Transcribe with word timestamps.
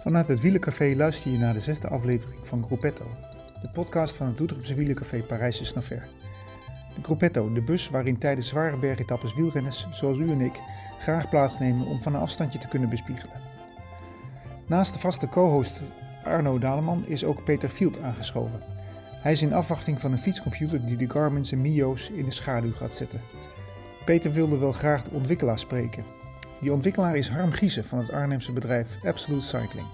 Vanuit 0.00 0.28
het 0.28 0.40
Wielencafé 0.40 0.94
luister 0.96 1.30
je 1.30 1.38
naar 1.38 1.52
de 1.52 1.60
zesde 1.60 1.88
aflevering 1.88 2.40
van 2.46 2.64
Gruppetto, 2.64 3.04
de 3.62 3.68
podcast 3.68 4.14
van 4.14 4.26
het 4.26 4.36
Doetinchemse 4.36 4.74
Wielencafé 4.74 5.22
Parijs 5.22 5.60
is. 5.60 5.72
De 5.72 6.00
Gruppetto, 7.02 7.52
de 7.52 7.62
bus 7.62 7.88
waarin 7.88 8.18
tijdens 8.18 8.48
zware 8.48 8.76
bergetappes 8.76 9.34
wielrenners 9.34 9.86
zoals 9.92 10.18
u 10.18 10.30
en 10.30 10.40
ik 10.40 10.58
graag 11.00 11.28
plaatsnemen 11.28 11.86
om 11.86 12.00
van 12.02 12.14
een 12.14 12.20
afstandje 12.20 12.58
te 12.58 12.68
kunnen 12.68 12.88
bespiegelen. 12.88 13.40
Naast 14.66 14.92
de 14.92 14.98
vaste 14.98 15.28
co-host 15.28 15.82
Arno 16.24 16.58
Daleman 16.58 17.04
is 17.06 17.24
ook 17.24 17.44
Peter 17.44 17.68
Field 17.68 18.02
aangeschoven. 18.02 18.60
Hij 19.22 19.32
is 19.32 19.42
in 19.42 19.52
afwachting 19.52 20.00
van 20.00 20.12
een 20.12 20.18
fietscomputer 20.18 20.86
die 20.86 20.96
de 20.96 21.10
Garmin's 21.10 21.52
en 21.52 21.60
Mio's 21.60 22.10
in 22.14 22.24
de 22.24 22.30
schaduw 22.30 22.72
gaat 22.72 22.94
zetten. 22.94 23.20
Peter 24.04 24.32
wilde 24.32 24.58
wel 24.58 24.72
graag 24.72 25.02
de 25.02 25.10
ontwikkelaar 25.10 25.58
spreken. 25.58 26.04
Die 26.60 26.72
ontwikkelaar 26.72 27.16
is 27.16 27.28
Harm 27.28 27.52
Giesen 27.52 27.84
van 27.84 27.98
het 27.98 28.12
Arnhemse 28.12 28.52
bedrijf 28.52 29.04
Absolute 29.04 29.46
Cycling. 29.46 29.86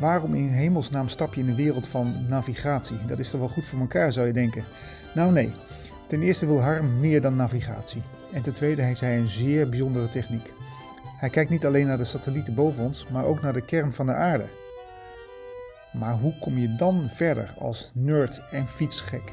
Waarom 0.00 0.34
in 0.34 0.48
hemelsnaam 0.48 1.08
stap 1.08 1.34
je 1.34 1.40
in 1.40 1.46
de 1.46 1.54
wereld 1.54 1.88
van 1.88 2.26
navigatie? 2.28 2.96
Dat 3.06 3.18
is 3.18 3.30
toch 3.30 3.40
wel 3.40 3.48
goed 3.48 3.64
voor 3.64 3.80
elkaar, 3.80 4.12
zou 4.12 4.26
je 4.26 4.32
denken. 4.32 4.64
Nou 5.14 5.32
nee, 5.32 5.52
ten 6.06 6.22
eerste 6.22 6.46
wil 6.46 6.60
Harm 6.60 7.00
meer 7.00 7.20
dan 7.20 7.36
navigatie. 7.36 8.02
En 8.32 8.42
ten 8.42 8.52
tweede 8.52 8.82
heeft 8.82 9.00
hij 9.00 9.18
een 9.18 9.28
zeer 9.28 9.68
bijzondere 9.68 10.08
techniek. 10.08 10.52
Hij 11.16 11.30
kijkt 11.30 11.50
niet 11.50 11.66
alleen 11.66 11.86
naar 11.86 11.96
de 11.96 12.04
satellieten 12.04 12.54
boven 12.54 12.84
ons, 12.84 13.06
maar 13.08 13.24
ook 13.24 13.42
naar 13.42 13.52
de 13.52 13.64
kern 13.64 13.92
van 13.92 14.06
de 14.06 14.12
aarde. 14.12 14.44
Maar 15.92 16.14
hoe 16.14 16.38
kom 16.40 16.58
je 16.58 16.76
dan 16.76 17.08
verder 17.14 17.54
als 17.58 17.90
nerd 17.94 18.40
en 18.50 18.66
fietsgek? 18.66 19.32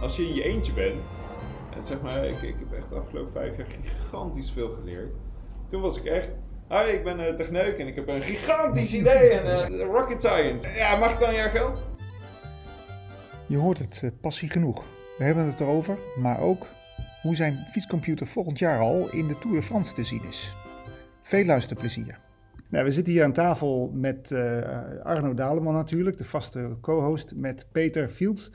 Als 0.00 0.16
je 0.16 0.28
in 0.28 0.34
je 0.34 0.42
eentje 0.42 0.72
bent, 0.72 1.00
en 1.76 1.82
zeg 1.82 2.00
maar, 2.02 2.24
ik, 2.24 2.42
ik 2.42 2.54
heb 2.58 2.78
echt 2.78 2.88
de 2.88 2.94
afgelopen 2.94 3.32
vijf 3.32 3.56
jaar 3.56 3.66
gigantisch 3.82 4.50
veel 4.50 4.70
geleerd. 4.70 5.12
Toen 5.70 5.80
was 5.80 5.98
ik 5.98 6.04
echt, 6.04 6.30
hi, 6.68 6.92
ik 6.92 7.04
ben 7.04 7.20
uh, 7.20 7.26
techneuk 7.26 7.78
en 7.78 7.86
ik 7.86 7.94
heb 7.94 8.08
een 8.08 8.22
gigantisch 8.22 8.94
idee 9.00 9.30
en 9.30 9.72
uh, 9.72 9.80
rocket 9.80 10.22
science. 10.22 10.68
Ja, 10.76 10.96
mag 10.96 11.12
ik 11.12 11.20
dan 11.20 11.34
jaar 11.34 11.50
geld? 11.50 11.84
Je 13.46 13.56
hoort 13.56 13.78
het 13.78 14.00
uh, 14.04 14.10
passie 14.20 14.50
genoeg. 14.50 14.84
We 15.18 15.24
hebben 15.24 15.44
het 15.44 15.60
erover, 15.60 15.98
maar 16.16 16.40
ook 16.40 16.66
hoe 17.22 17.36
zijn 17.36 17.54
fietscomputer 17.70 18.26
volgend 18.26 18.58
jaar 18.58 18.80
al 18.80 19.08
in 19.10 19.28
de 19.28 19.38
Tour 19.38 19.56
de 19.56 19.62
France 19.62 19.92
te 19.92 20.04
zien 20.04 20.24
is. 20.28 20.54
Veel 21.22 21.44
luisterplezier. 21.44 22.18
Nou, 22.68 22.84
we 22.84 22.90
zitten 22.90 23.12
hier 23.12 23.24
aan 23.24 23.32
tafel 23.32 23.90
met 23.94 24.30
uh, 24.30 24.58
Arno 25.02 25.34
Daleman 25.34 25.74
natuurlijk, 25.74 26.18
de 26.18 26.24
vaste 26.24 26.76
co-host, 26.80 27.32
met 27.36 27.66
Peter 27.72 28.08
Fields 28.08 28.50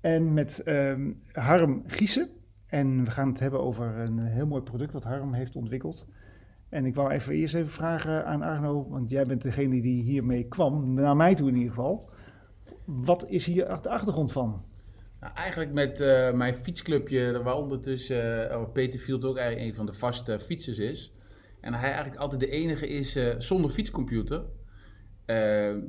en 0.00 0.32
met 0.32 0.62
um, 0.66 1.22
Harm 1.32 1.82
Giesen. 1.86 2.28
En 2.66 3.04
we 3.04 3.10
gaan 3.10 3.28
het 3.28 3.40
hebben 3.40 3.60
over 3.60 3.98
een 3.98 4.18
heel 4.18 4.46
mooi 4.46 4.62
product 4.62 4.92
wat 4.92 5.04
Harm 5.04 5.34
heeft 5.34 5.56
ontwikkeld. 5.56 6.06
En 6.68 6.86
ik 6.86 6.94
wou 6.94 7.10
even 7.10 7.32
eerst 7.32 7.54
even 7.54 7.70
vragen 7.70 8.26
aan 8.26 8.42
Arno, 8.42 8.88
want 8.88 9.10
jij 9.10 9.26
bent 9.26 9.42
degene 9.42 9.80
die 9.80 10.02
hiermee 10.02 10.48
kwam, 10.48 10.94
naar 10.94 11.16
mij 11.16 11.34
toe 11.34 11.48
in 11.48 11.54
ieder 11.54 11.70
geval. 11.70 12.10
Wat 12.84 13.24
is 13.28 13.44
hier 13.44 13.78
de 13.82 13.88
achtergrond 13.88 14.32
van? 14.32 14.64
Nou, 15.20 15.34
eigenlijk 15.34 15.72
met 15.72 16.00
uh, 16.00 16.32
mijn 16.32 16.54
fietsclubje, 16.54 17.42
waar 17.42 17.56
ondertussen 17.56 18.50
uh, 18.50 18.64
Peter 18.72 19.00
Field 19.00 19.24
ook 19.24 19.36
een 19.38 19.74
van 19.74 19.86
de 19.86 19.92
vaste 19.92 20.38
fietsers 20.38 20.78
is. 20.78 21.14
En 21.60 21.74
hij 21.74 21.88
eigenlijk 21.88 22.20
altijd 22.20 22.40
de 22.40 22.50
enige 22.50 22.88
is 22.88 23.16
uh, 23.16 23.34
zonder 23.38 23.70
fietscomputer. 23.70 24.44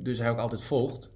dus 0.02 0.18
hij 0.18 0.30
ook 0.30 0.38
altijd 0.38 0.62
volgt. 0.62 1.11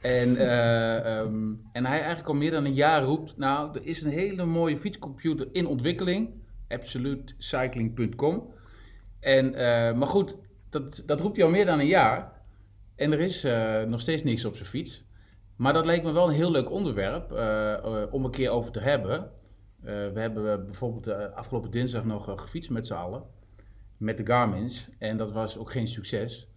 En, 0.00 0.28
um, 0.28 1.62
en 1.72 1.86
hij 1.86 1.98
eigenlijk 1.98 2.28
al 2.28 2.34
meer 2.34 2.50
dan 2.50 2.64
een 2.64 2.74
jaar 2.74 3.02
roept, 3.02 3.36
nou, 3.36 3.78
er 3.78 3.86
is 3.86 4.02
een 4.02 4.10
hele 4.10 4.44
mooie 4.44 4.78
fietscomputer 4.78 5.48
in 5.52 5.66
ontwikkeling. 5.66 6.30
Absolutecycling.com. 6.68 8.52
En, 9.20 9.50
maar 9.98 10.08
goed, 10.08 10.36
dat, 10.70 11.02
dat 11.06 11.20
roept 11.20 11.36
hij 11.36 11.44
al 11.44 11.50
meer 11.50 11.66
dan 11.66 11.78
een 11.78 11.86
jaar. 11.86 12.32
En 12.96 13.12
er 13.12 13.20
is 13.20 13.46
nog 13.86 14.00
steeds 14.00 14.22
niks 14.22 14.44
op 14.44 14.56
zijn 14.56 14.68
fiets. 14.68 15.08
Maar 15.58 15.72
dat 15.72 15.84
leek 15.84 16.02
me 16.02 16.12
wel 16.12 16.28
een 16.28 16.34
heel 16.34 16.50
leuk 16.50 16.70
onderwerp 16.70 17.32
uh, 17.32 17.38
uh, 17.38 18.02
om 18.10 18.24
een 18.24 18.30
keer 18.30 18.50
over 18.50 18.72
te 18.72 18.80
hebben. 18.80 19.18
Uh, 19.20 19.86
we 19.86 20.20
hebben 20.20 20.64
bijvoorbeeld 20.64 21.08
afgelopen 21.34 21.70
dinsdag 21.70 22.04
nog 22.04 22.40
gefietst 22.40 22.70
met 22.70 22.86
z'n 22.86 22.94
allen. 22.94 23.22
Met 23.96 24.16
de 24.16 24.26
Garmin's. 24.26 24.88
En 24.98 25.16
dat 25.16 25.32
was 25.32 25.58
ook 25.58 25.72
geen 25.72 25.86
succes. 25.86 26.48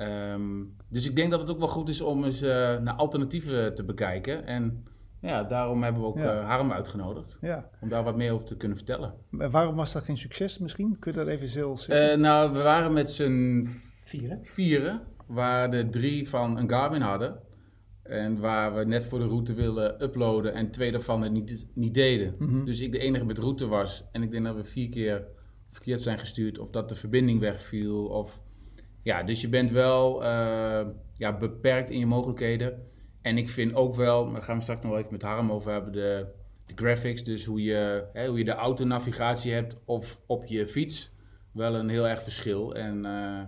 Um, 0.00 0.76
dus 0.88 1.08
ik 1.08 1.16
denk 1.16 1.30
dat 1.30 1.40
het 1.40 1.50
ook 1.50 1.58
wel 1.58 1.68
goed 1.68 1.88
is 1.88 2.00
om 2.00 2.24
eens 2.24 2.40
naar 2.40 2.94
alternatieven 2.94 3.74
te 3.74 3.84
bekijken. 3.84 4.46
En 4.46 4.84
ja, 5.20 5.42
daarom 5.42 5.82
hebben 5.82 6.02
we 6.02 6.08
ook 6.08 6.18
ja. 6.18 6.40
Harm 6.40 6.72
uitgenodigd. 6.72 7.38
Ja. 7.40 7.70
Om 7.80 7.88
daar 7.88 8.04
wat 8.04 8.16
meer 8.16 8.32
over 8.32 8.46
te 8.46 8.56
kunnen 8.56 8.76
vertellen. 8.76 9.14
Maar 9.28 9.50
waarom 9.50 9.74
was 9.76 9.92
dat 9.92 10.04
geen 10.04 10.16
succes 10.16 10.58
misschien? 10.58 10.96
Kun 10.98 11.12
je 11.12 11.18
dat 11.18 11.26
even 11.26 11.48
zelf 11.48 11.80
zeggen? 11.80 12.20
nou, 12.20 12.52
we 12.52 12.62
waren 12.62 12.92
met 12.92 13.10
z'n 13.10 13.66
vieren. 14.04 14.38
vieren. 14.42 15.00
Waar 15.26 15.70
de 15.70 15.88
drie 15.88 16.28
van 16.28 16.58
een 16.58 16.70
Garmin 16.70 17.00
hadden. 17.00 17.40
En 18.02 18.40
waar 18.40 18.74
we 18.74 18.84
net 18.84 19.04
voor 19.04 19.18
de 19.18 19.26
route 19.26 19.54
willen 19.54 20.02
uploaden 20.02 20.54
en 20.54 20.70
twee 20.70 20.90
daarvan 20.90 21.22
het 21.22 21.32
niet, 21.32 21.66
niet 21.74 21.94
deden. 21.94 22.34
Mm 22.38 22.48
-hmm. 22.48 22.64
Dus 22.64 22.80
ik 22.80 22.92
de 22.92 22.98
enige 22.98 23.24
met 23.24 23.38
route 23.38 23.66
was. 23.66 24.04
En 24.12 24.22
ik 24.22 24.30
denk 24.30 24.44
dat 24.44 24.54
we 24.54 24.64
vier 24.64 24.88
keer 24.88 25.26
verkeerd 25.68 26.02
zijn 26.02 26.18
gestuurd. 26.18 26.58
Of 26.58 26.70
dat 26.70 26.88
de 26.88 26.94
verbinding 26.94 27.40
wegviel. 27.40 28.04
Of, 28.04 28.40
ja, 29.02 29.22
dus 29.22 29.40
je 29.40 29.48
bent 29.48 29.70
wel 29.70 30.22
uh, 30.22 30.86
ja, 31.14 31.36
beperkt 31.36 31.90
in 31.90 31.98
je 31.98 32.06
mogelijkheden. 32.06 32.86
En 33.22 33.38
ik 33.38 33.48
vind 33.48 33.74
ook 33.74 33.94
wel, 33.94 34.24
maar 34.24 34.32
daar 34.32 34.42
gaan 34.42 34.56
we 34.56 34.62
straks 34.62 34.80
nog 34.80 34.90
wel 34.90 35.00
even 35.00 35.12
met 35.12 35.22
Harm 35.22 35.52
over 35.52 35.72
hebben, 35.72 35.92
de, 35.92 36.26
de 36.66 36.72
graphics. 36.74 37.24
Dus 37.24 37.44
hoe 37.44 37.62
je, 37.62 38.08
hè, 38.12 38.26
hoe 38.28 38.38
je 38.38 38.44
de 38.44 38.54
autonavigatie 38.54 39.52
hebt 39.52 39.80
of 39.84 40.20
op 40.26 40.44
je 40.46 40.66
fiets. 40.66 41.12
Wel 41.52 41.74
een 41.74 41.88
heel 41.88 42.08
erg 42.08 42.22
verschil. 42.22 42.74
En... 42.74 43.04
Uh, 43.04 43.40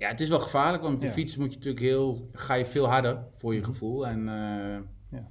ja, 0.00 0.08
het 0.08 0.20
is 0.20 0.28
wel 0.28 0.40
gevaarlijk, 0.40 0.82
want 0.82 0.92
met 0.92 1.02
de 1.02 1.08
ja. 1.08 1.12
fiets 1.12 1.36
moet 1.36 1.50
je 1.50 1.54
natuurlijk 1.54 1.84
heel, 1.84 2.28
ga 2.32 2.54
je 2.54 2.64
veel 2.64 2.88
harder 2.88 3.24
voor 3.34 3.54
je 3.54 3.64
gevoel. 3.64 4.06
En, 4.06 4.18
uh, 4.18 4.78
ja. 5.10 5.30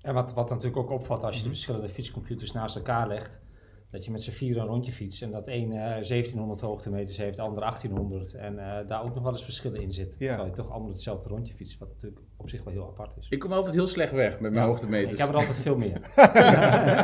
en 0.00 0.14
wat, 0.14 0.32
wat 0.32 0.50
natuurlijk 0.50 0.76
ook 0.76 0.90
opvalt 0.90 1.22
als 1.22 1.36
je 1.36 1.42
de 1.42 1.48
verschillende 1.48 1.88
fietscomputers 1.88 2.52
naast 2.52 2.76
elkaar 2.76 3.08
legt, 3.08 3.40
dat 3.90 4.04
je 4.04 4.10
met 4.10 4.22
z'n 4.22 4.30
vier 4.30 4.56
een 4.56 4.66
rondje 4.66 4.92
fietst 4.92 5.22
en 5.22 5.30
dat 5.30 5.46
een 5.46 5.70
uh, 5.70 5.78
1700 5.78 6.60
hoogtemeters 6.60 7.16
heeft, 7.16 7.36
de 7.36 7.42
ander 7.42 7.60
1800 7.60 8.34
en 8.34 8.54
uh, 8.54 8.78
daar 8.88 9.02
ook 9.02 9.14
nog 9.14 9.22
wel 9.22 9.32
eens 9.32 9.44
verschillen 9.44 9.80
in 9.80 9.92
zit. 9.92 10.16
Ja. 10.18 10.28
Terwijl 10.28 10.48
je 10.48 10.54
toch 10.54 10.70
allemaal 10.70 10.90
hetzelfde 10.90 11.28
rondje 11.28 11.54
fietst, 11.54 11.78
wat 11.78 11.88
natuurlijk 11.88 12.20
op 12.36 12.48
zich 12.48 12.64
wel 12.64 12.72
heel 12.72 12.86
apart 12.86 13.16
is. 13.16 13.26
Ik 13.28 13.38
kom 13.38 13.52
altijd 13.52 13.74
heel 13.74 13.86
slecht 13.86 14.12
weg 14.12 14.40
met 14.40 14.52
mijn 14.52 14.64
ja, 14.64 14.70
hoogtemeters. 14.70 15.12
Ik 15.12 15.18
heb 15.18 15.28
er 15.28 15.34
altijd 15.34 15.56
veel 15.56 15.76
meer. 15.76 16.00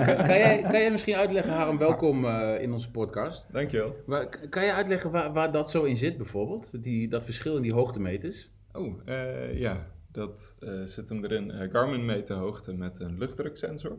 kan, 0.06 0.16
kan, 0.24 0.38
jij, 0.38 0.62
kan 0.62 0.80
jij 0.80 0.90
misschien 0.90 1.14
uitleggen, 1.14 1.52
Harm, 1.52 1.78
welkom 1.78 2.24
uh, 2.24 2.62
in 2.62 2.72
onze 2.72 2.90
podcast. 2.90 3.52
Dankjewel. 3.52 3.94
Maar, 4.06 4.48
kan 4.48 4.64
je 4.64 4.72
uitleggen 4.72 5.10
waar, 5.10 5.32
waar 5.32 5.52
dat 5.52 5.70
zo 5.70 5.84
in 5.84 5.96
zit 5.96 6.16
bijvoorbeeld, 6.16 6.82
die, 6.82 7.08
dat 7.08 7.24
verschil 7.24 7.56
in 7.56 7.62
die 7.62 7.72
hoogtemeters? 7.72 8.50
Oh, 8.72 9.00
uh, 9.06 9.58
ja, 9.58 9.86
dat 10.12 10.56
uh, 10.60 10.84
zit 10.84 11.08
hem 11.08 11.24
erin. 11.24 11.70
Garmin 11.70 12.04
meet 12.04 12.26
de 12.26 12.34
hoogte 12.34 12.72
met 12.72 13.00
een 13.00 13.18
luchtdruksensor. 13.18 13.98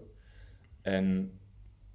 En 0.81 1.31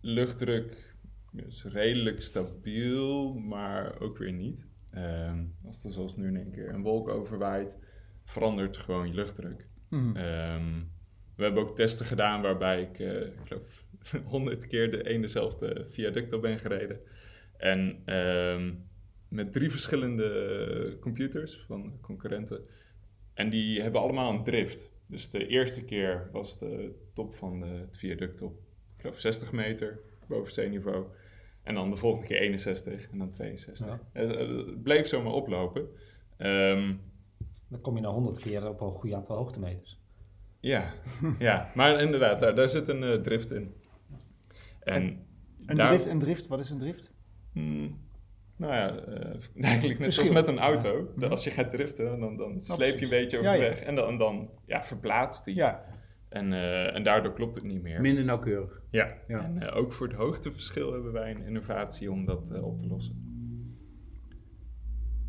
luchtdruk 0.03 0.95
is 1.33 1.65
redelijk 1.65 2.21
stabiel, 2.21 3.35
maar 3.35 4.01
ook 4.01 4.19
weer 4.19 4.33
niet. 4.33 4.67
Um, 4.95 5.55
als 5.65 5.85
er 5.85 5.93
zoals 5.93 6.17
nu 6.17 6.27
in 6.27 6.37
één 6.37 6.51
keer 6.51 6.69
een 6.69 6.83
wolk 6.83 7.09
overwaait, 7.09 7.77
verandert 8.25 8.77
gewoon 8.77 9.07
je 9.07 9.15
luchtdruk. 9.15 9.67
Mm. 9.89 10.17
Um, 10.17 10.91
we 11.37 11.43
hebben 11.43 11.63
ook 11.63 11.77
testen 11.77 12.07
gedaan 12.07 12.43
waarbij 12.43 12.83
ik, 12.83 12.99
uh, 12.99 13.27
ik 13.27 13.39
geloof, 13.45 13.85
honderd 14.35 14.67
keer 14.67 14.91
de 14.91 15.09
ene 15.09 15.21
dezelfde 15.21 15.87
viaduct 15.89 16.33
op 16.33 16.43
ben 16.43 16.59
gereden. 16.59 17.01
En 17.57 18.15
um, 18.17 18.89
met 19.29 19.53
drie 19.53 19.71
verschillende 19.71 20.97
computers 21.01 21.65
van 21.67 21.99
concurrenten. 22.01 22.61
En 23.35 23.51
die 23.51 23.83
hebben 23.83 24.01
allemaal 24.01 24.33
een 24.33 24.45
drift. 24.45 24.91
Dus 25.07 25.31
de 25.31 25.47
eerste 25.47 25.85
keer 25.85 26.29
was 26.33 26.59
de 26.59 26.95
top 27.15 27.35
van 27.35 27.61
de, 27.61 27.67
het 27.67 27.97
viaduct 27.97 28.43
op, 28.43 28.61
geloof, 29.03 29.21
60 29.21 29.53
meter 29.53 30.01
boven 30.27 30.53
zeeniveau. 30.53 31.05
En 31.63 31.75
dan 31.75 31.91
de 31.91 31.97
volgende 31.97 32.27
keer 32.27 32.41
61 32.41 33.11
en 33.11 33.19
dan 33.19 33.31
62. 33.31 33.87
Ja. 33.87 34.01
Het, 34.13 34.35
het, 34.35 34.83
bleef 34.83 35.07
zomaar 35.07 35.33
oplopen. 35.33 35.89
Um, 36.39 37.01
dan 37.69 37.81
kom 37.81 37.95
je 37.95 38.01
naar 38.01 38.11
100 38.13 38.39
keer 38.39 38.69
op 38.69 38.81
een 38.81 38.91
goed 38.91 39.13
aantal 39.13 39.37
hoogtemeters. 39.37 40.01
Ja, 40.61 40.93
ja. 41.39 41.71
maar 41.75 42.01
inderdaad, 42.01 42.41
daar, 42.41 42.55
daar 42.55 42.69
zit 42.69 42.89
een 42.89 43.03
uh, 43.03 43.15
drift 43.15 43.51
in. 43.51 43.75
En, 44.81 45.27
en 45.67 45.77
daar, 45.77 45.89
drift, 45.89 46.07
een 46.07 46.19
drift, 46.19 46.47
wat 46.47 46.61
is 46.61 46.71
een 46.71 46.79
drift? 46.79 47.11
Hmm, 47.53 48.01
nou 48.57 48.73
ja, 48.73 48.95
uh, 49.09 49.65
eigenlijk 49.71 49.99
net 49.99 50.15
zoals 50.15 50.31
met 50.31 50.49
een 50.49 50.59
auto. 50.59 51.09
Ja. 51.17 51.27
Als 51.27 51.45
je 51.45 51.51
gaat 51.51 51.71
driften, 51.71 52.21
dan, 52.21 52.37
dan 52.37 52.61
sleep 52.61 52.99
je 52.99 53.05
een 53.05 53.11
beetje 53.11 53.39
over 53.39 53.51
de 53.51 53.57
ja, 53.57 53.63
weg. 53.63 53.81
En 53.81 53.95
dan, 53.95 54.19
dan 54.19 54.51
ja, 54.67 54.83
verplaatst 54.85 55.45
die. 55.45 55.55
Ja. 55.55 55.85
En, 56.33 56.53
uh, 56.53 56.95
en 56.95 57.03
daardoor 57.03 57.33
klopt 57.33 57.55
het 57.55 57.65
niet 57.65 57.83
meer. 57.83 58.01
Minder 58.01 58.25
nauwkeurig. 58.25 58.83
Ja, 58.91 59.13
ja. 59.29 59.45
en 59.45 59.63
uh, 59.63 59.77
ook 59.77 59.93
voor 59.93 60.07
het 60.07 60.17
hoogteverschil 60.17 60.93
hebben 60.93 61.13
wij 61.13 61.31
een 61.31 61.43
innovatie 61.47 62.11
om 62.11 62.25
dat 62.25 62.51
uh, 62.53 62.65
op 62.65 62.79
te 62.79 62.87
lossen. 62.87 63.31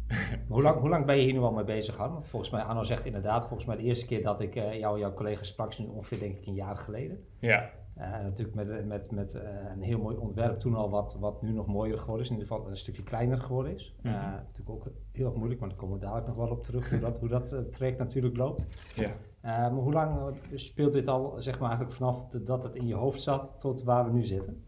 hoe, 0.47 0.61
lang, 0.61 0.79
hoe 0.79 0.89
lang 0.89 1.05
ben 1.05 1.15
je 1.15 1.23
hier 1.23 1.33
nu 1.33 1.39
al 1.39 1.53
mee 1.53 1.63
bezig, 1.63 1.95
Han? 1.95 2.25
Volgens 2.25 2.51
mij, 2.51 2.61
Arno 2.61 2.83
zegt 2.83 3.05
inderdaad, 3.05 3.47
volgens 3.47 3.67
mij 3.67 3.77
de 3.77 3.83
eerste 3.83 4.05
keer 4.05 4.23
dat 4.23 4.41
ik 4.41 4.53
jou 4.53 4.99
jouw 4.99 5.13
collega 5.13 5.43
sprak, 5.43 5.69
is 5.69 5.77
nu 5.77 5.85
ongeveer 5.85 6.19
denk 6.19 6.37
ik 6.37 6.45
een 6.45 6.53
jaar 6.53 6.77
geleden. 6.77 7.25
Ja, 7.39 7.71
Uh, 7.97 8.11
natuurlijk 8.11 8.55
met, 8.55 8.85
met, 8.85 9.11
met 9.11 9.35
uh, 9.35 9.41
een 9.75 9.81
heel 9.81 9.99
mooi 9.99 10.17
ontwerp 10.17 10.59
toen 10.59 10.75
al 10.75 10.89
wat, 10.89 11.17
wat 11.19 11.41
nu 11.41 11.51
nog 11.51 11.67
mooier 11.67 11.97
geworden 11.97 12.23
is. 12.23 12.31
In 12.31 12.37
ieder 12.37 12.51
geval 12.51 12.69
een 12.69 12.77
stukje 12.77 13.03
kleiner 13.03 13.41
geworden 13.41 13.73
is. 13.73 13.95
Mm 14.01 14.11
-hmm. 14.11 14.19
uh, 14.19 14.31
natuurlijk 14.31 14.69
ook 14.69 14.87
heel 15.11 15.25
erg 15.25 15.35
moeilijk, 15.35 15.59
maar 15.59 15.69
daar 15.69 15.77
komen 15.77 15.99
we 15.99 16.05
dadelijk 16.05 16.27
nog 16.27 16.35
wel 16.35 16.49
op 16.49 16.63
terug 16.63 16.89
hoe 16.89 16.99
dat, 16.99 17.19
hoe 17.19 17.29
dat 17.29 17.55
traject 17.71 17.97
natuurlijk 17.97 18.37
loopt. 18.37 18.65
Ja. 18.95 19.09
Maar 19.43 19.71
hoe 19.71 19.93
lang 19.93 20.37
speelt 20.53 20.93
dit 20.93 21.07
al, 21.07 21.35
zeg 21.37 21.59
maar 21.59 21.69
eigenlijk 21.69 21.97
vanaf 21.97 22.29
de, 22.29 22.43
dat 22.43 22.63
het 22.63 22.75
in 22.75 22.87
je 22.87 22.95
hoofd 22.95 23.21
zat 23.21 23.55
tot 23.59 23.83
waar 23.83 24.05
we 24.05 24.11
nu 24.11 24.23
zitten? 24.23 24.63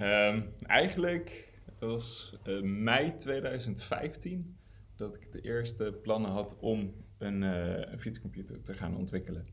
Um, 0.00 0.52
eigenlijk 0.62 1.48
was 1.78 2.36
mei 2.62 3.16
2015 3.16 4.56
dat 4.96 5.14
ik 5.14 5.32
de 5.32 5.40
eerste 5.40 5.98
plannen 6.02 6.30
had 6.30 6.56
om 6.58 6.92
een, 7.18 7.42
een 7.42 8.00
fietscomputer 8.00 8.62
te 8.62 8.74
gaan 8.74 8.96
ontwikkelen. 8.96 9.46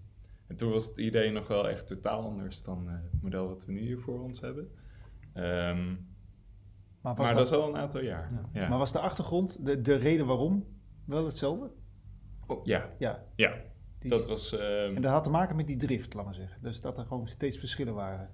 En 0.47 0.55
toen 0.55 0.71
was 0.71 0.87
het 0.87 0.97
idee 0.97 1.31
nog 1.31 1.47
wel 1.47 1.69
echt 1.69 1.87
totaal 1.87 2.21
anders 2.21 2.63
dan 2.63 2.83
uh, 2.85 2.91
het 3.11 3.21
model 3.21 3.47
wat 3.47 3.65
we 3.65 3.71
nu 3.71 3.79
hier 3.79 3.99
voor 3.99 4.21
ons 4.21 4.39
hebben. 4.39 4.63
Um, 5.33 6.07
maar, 7.01 7.15
maar 7.15 7.35
dat, 7.35 7.45
is 7.45 7.53
al 7.53 7.67
een 7.67 7.77
aantal 7.77 8.01
jaar. 8.01 8.31
Ja. 8.31 8.61
Ja. 8.61 8.69
Maar 8.69 8.77
was 8.77 8.91
de 8.91 8.99
achtergrond, 8.99 9.65
de, 9.65 9.81
de 9.81 9.95
reden 9.95 10.25
waarom, 10.25 10.65
wel 11.05 11.25
hetzelfde? 11.25 11.71
Oh, 12.47 12.65
ja. 12.65 12.89
Ja. 12.97 13.23
ja. 13.35 13.53
Die, 13.99 14.09
dat 14.09 14.27
was... 14.27 14.51
Um, 14.53 14.95
en 14.95 15.01
dat 15.01 15.11
had 15.11 15.23
te 15.23 15.29
maken 15.29 15.55
met 15.55 15.67
die 15.67 15.77
drift, 15.77 16.13
laat 16.13 16.25
maar 16.25 16.35
zeggen. 16.35 16.61
Dus 16.61 16.81
dat 16.81 16.97
er 16.97 17.05
gewoon 17.05 17.27
steeds 17.27 17.57
verschillen 17.57 17.93
waren. 17.93 18.29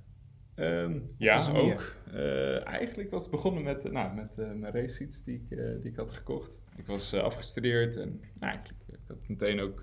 Um, 0.55 1.13
ja, 1.17 1.51
ook. 1.51 1.95
Uh, 2.13 2.67
eigenlijk 2.67 3.09
was 3.09 3.21
het 3.21 3.31
begonnen 3.31 3.63
met, 3.63 3.91
nou, 3.91 4.15
met 4.15 4.37
uh, 4.39 4.51
mijn 4.51 4.73
racefiets 4.73 5.23
die 5.23 5.35
ik, 5.35 5.57
uh, 5.57 5.81
die 5.81 5.91
ik 5.91 5.97
had 5.97 6.11
gekocht. 6.11 6.61
Ik 6.75 6.85
was 6.85 7.13
afgestudeerd 7.13 7.95
en 7.95 8.09
nou, 8.39 8.53
eigenlijk, 8.53 8.79
ik 8.87 9.07
had 9.07 9.27
meteen 9.27 9.59
ook 9.59 9.81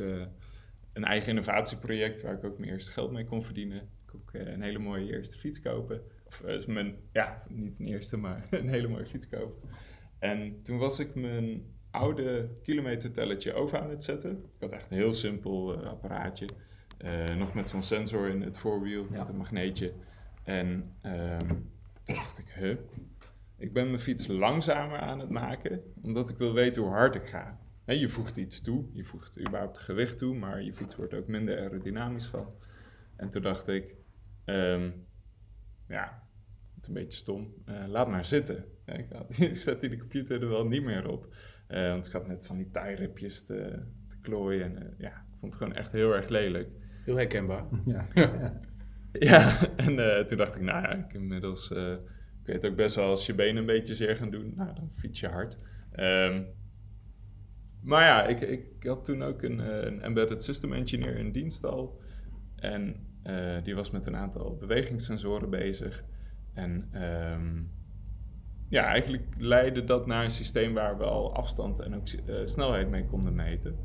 een 0.93 1.05
eigen 1.05 1.29
innovatieproject 1.29 2.23
waar 2.23 2.35
ik 2.35 2.44
ook 2.44 2.59
mijn 2.59 2.71
eerste 2.71 2.93
geld 2.93 3.12
mee 3.12 3.25
kon 3.25 3.44
verdienen. 3.44 3.88
Ik 4.06 4.15
ook 4.15 4.31
een 4.32 4.62
hele 4.62 4.79
mooie 4.79 5.12
eerste 5.12 5.38
fiets 5.38 5.61
kopen. 5.61 6.00
Of 6.27 6.67
mijn, 6.67 6.97
ja, 7.12 7.43
niet 7.49 7.79
een 7.79 7.87
eerste, 7.87 8.17
maar 8.17 8.47
een 8.50 8.69
hele 8.69 8.88
mooie 8.88 9.06
fiets 9.06 9.29
kopen. 9.29 9.69
En 10.19 10.62
toen 10.62 10.79
was 10.79 10.99
ik 10.99 11.15
mijn 11.15 11.62
oude 11.90 12.48
kilometertelletje 12.62 13.52
over 13.52 13.81
aan 13.81 13.90
het 13.90 14.04
zetten. 14.04 14.31
Ik 14.31 14.60
had 14.60 14.72
echt 14.72 14.90
een 14.90 14.96
heel 14.96 15.14
simpel 15.14 15.81
uh, 15.81 15.87
apparaatje. 15.87 16.48
nog 17.37 17.54
met 17.54 17.69
zo'n 17.69 17.82
sensor 17.82 18.28
in 18.28 18.42
het 18.42 18.58
voorwiel, 18.58 19.06
ja. 19.10 19.19
met 19.19 19.28
een 19.28 19.37
magneetje. 19.37 19.92
En 20.44 20.94
um, 21.02 21.70
toen 22.04 22.14
dacht 22.14 22.38
ik, 22.38 22.48
huh? 22.48 22.76
Ik 23.56 23.72
ben 23.72 23.87
mijn 23.87 24.00
fiets 24.00 24.26
langzamer 24.26 24.98
aan 24.98 25.20
het 25.20 25.28
maken, 25.31 25.82
omdat 26.02 26.31
ik 26.31 26.38
wil 26.38 26.52
weten 26.52 26.82
hoe 26.82 26.90
hard 26.90 27.14
ik 27.14 27.26
ga. 27.26 27.58
He, 27.84 27.93
je 27.93 28.08
voegt 28.08 28.36
iets 28.36 28.62
toe, 28.62 28.84
je 28.93 29.04
voegt 29.04 29.40
überhaupt 29.40 29.78
gewicht 29.78 30.19
toe, 30.19 30.34
maar 30.34 30.62
je 30.62 30.75
fiets 30.75 30.96
wordt 30.96 31.14
ook 31.14 31.26
minder 31.26 31.58
aerodynamisch 31.58 32.26
van. 32.26 32.54
En 33.16 33.31
toen 33.31 33.43
dacht 33.43 33.69
ik, 33.69 33.94
um, 34.44 35.06
ja, 35.88 36.22
het 36.75 36.82
is 36.82 36.88
een 36.88 36.94
beetje 36.94 37.19
stom, 37.19 37.54
uh, 37.69 37.84
laat 37.86 38.08
maar 38.08 38.25
zitten. 38.25 38.64
ik, 38.84 39.06
zette 39.56 39.88
die 39.88 39.98
computer 39.98 40.43
er 40.43 40.48
wel 40.48 40.66
niet 40.66 40.82
meer 40.82 41.08
op, 41.08 41.34
uh, 41.70 41.90
want 41.90 42.06
ik 42.06 42.12
had 42.12 42.26
net 42.26 42.46
van 42.46 42.56
die 42.56 42.70
taairipjes 42.70 43.44
te, 43.44 43.82
te 44.08 44.17
klooien. 44.20 44.64
En 44.64 44.82
uh, 44.82 44.88
ja, 44.99 45.08
ik 45.08 45.38
vond 45.38 45.52
het 45.52 45.62
gewoon 45.62 45.75
echt 45.76 45.93
heel 45.93 46.14
erg 46.14 46.28
lelijk. 46.28 46.69
Heel 47.05 47.17
herkenbaar. 47.17 47.64
Ja, 47.84 48.06
ja 49.12 49.69
en 49.76 50.26
toen 50.26 50.38
dacht 50.38 50.56
ik, 50.56 50.62
nou 50.62 50.82
ja, 50.82 50.93
ik 50.93 51.12
inmiddels, 51.12 51.70
ik 51.70 52.46
weet 52.46 52.67
ook 52.67 52.76
best 52.76 52.94
wel 52.94 53.08
als 53.08 53.26
je 53.26 53.34
benen 53.34 53.56
een 53.56 53.67
beetje 53.67 53.94
zeer 53.94 54.17
gaan 54.17 54.31
doen, 54.31 54.52
nou 54.56 54.75
dan 54.75 54.90
fiets 54.94 55.20
je 55.20 55.28
hard. 55.28 55.58
Um, 55.99 56.46
maar 57.82 58.05
ja, 58.05 58.26
ik, 58.26 58.40
ik 58.40 58.64
had 58.82 59.05
toen 59.05 59.22
ook 59.22 59.43
een, 59.43 59.58
een 59.87 60.02
embedded 60.02 60.43
system 60.43 60.72
engineer 60.72 61.17
in 61.17 61.32
dienst 61.32 61.64
al. 61.64 62.00
En 62.56 63.06
uh, 63.25 63.62
die 63.62 63.75
was 63.75 63.90
met 63.90 64.06
een 64.06 64.17
aantal 64.17 64.56
bewegingssensoren 64.56 65.50
bezig. 65.50 66.05
En 66.55 67.02
um, 67.02 67.70
ja, 68.70 68.84
eigenlijk 68.84 69.25
leidde 69.38 69.84
dat 69.84 70.06
naar 70.06 70.25
een 70.25 70.31
systeem 70.31 70.75
waar 70.75 70.99
we 70.99 71.05
al 71.05 71.34
afstand 71.34 71.81
en 71.81 71.94
ook 71.94 72.08
uh, 72.08 72.37
snelheid 72.44 72.88
mee 72.88 73.06
konden 73.06 73.34
meten. 73.34 73.76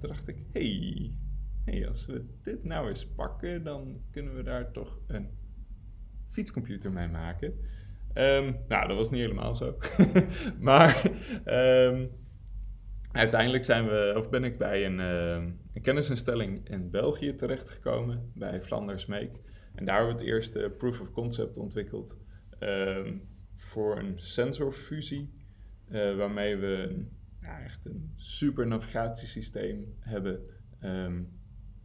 Toen 0.00 0.08
dacht 0.08 0.28
ik, 0.28 0.36
hey, 0.52 1.12
hey, 1.64 1.88
als 1.88 2.06
we 2.06 2.24
dit 2.42 2.64
nou 2.64 2.88
eens 2.88 3.06
pakken, 3.06 3.64
dan 3.64 4.00
kunnen 4.10 4.34
we 4.36 4.42
daar 4.42 4.72
toch 4.72 4.98
een 5.06 5.28
fietscomputer 6.30 6.92
mee 6.92 7.08
maken. 7.08 7.54
Um, 8.14 8.56
nou, 8.68 8.88
dat 8.88 8.96
was 8.96 9.10
niet 9.10 9.20
helemaal 9.20 9.54
zo. 9.54 9.78
maar 10.60 11.10
um, 11.44 12.10
uiteindelijk 13.12 13.64
zijn 13.64 13.86
we, 13.86 14.14
of 14.16 14.30
ben 14.30 14.44
ik 14.44 14.58
bij 14.58 14.86
een, 14.86 14.98
uh, 14.98 15.52
een 15.74 15.82
kennisinstelling 15.82 16.68
in 16.68 16.90
België 16.90 17.34
terechtgekomen, 17.34 18.30
bij 18.34 18.62
Flanders 18.62 19.06
Make. 19.06 19.40
En 19.74 19.84
daar 19.84 19.96
hebben 19.96 20.14
we 20.16 20.20
het 20.20 20.30
eerste 20.30 20.74
proof 20.78 21.00
of 21.00 21.10
concept 21.10 21.56
ontwikkeld 21.56 22.16
voor 23.76 23.98
een 23.98 24.14
sensorfusie, 24.16 25.30
uh, 25.88 26.16
waarmee 26.16 26.56
we 26.56 26.86
een, 26.90 27.10
ja, 27.40 27.60
echt 27.60 27.86
een 27.86 28.12
super 28.14 28.66
navigatiesysteem 28.66 29.94
hebben, 30.00 30.40
um, 30.82 31.28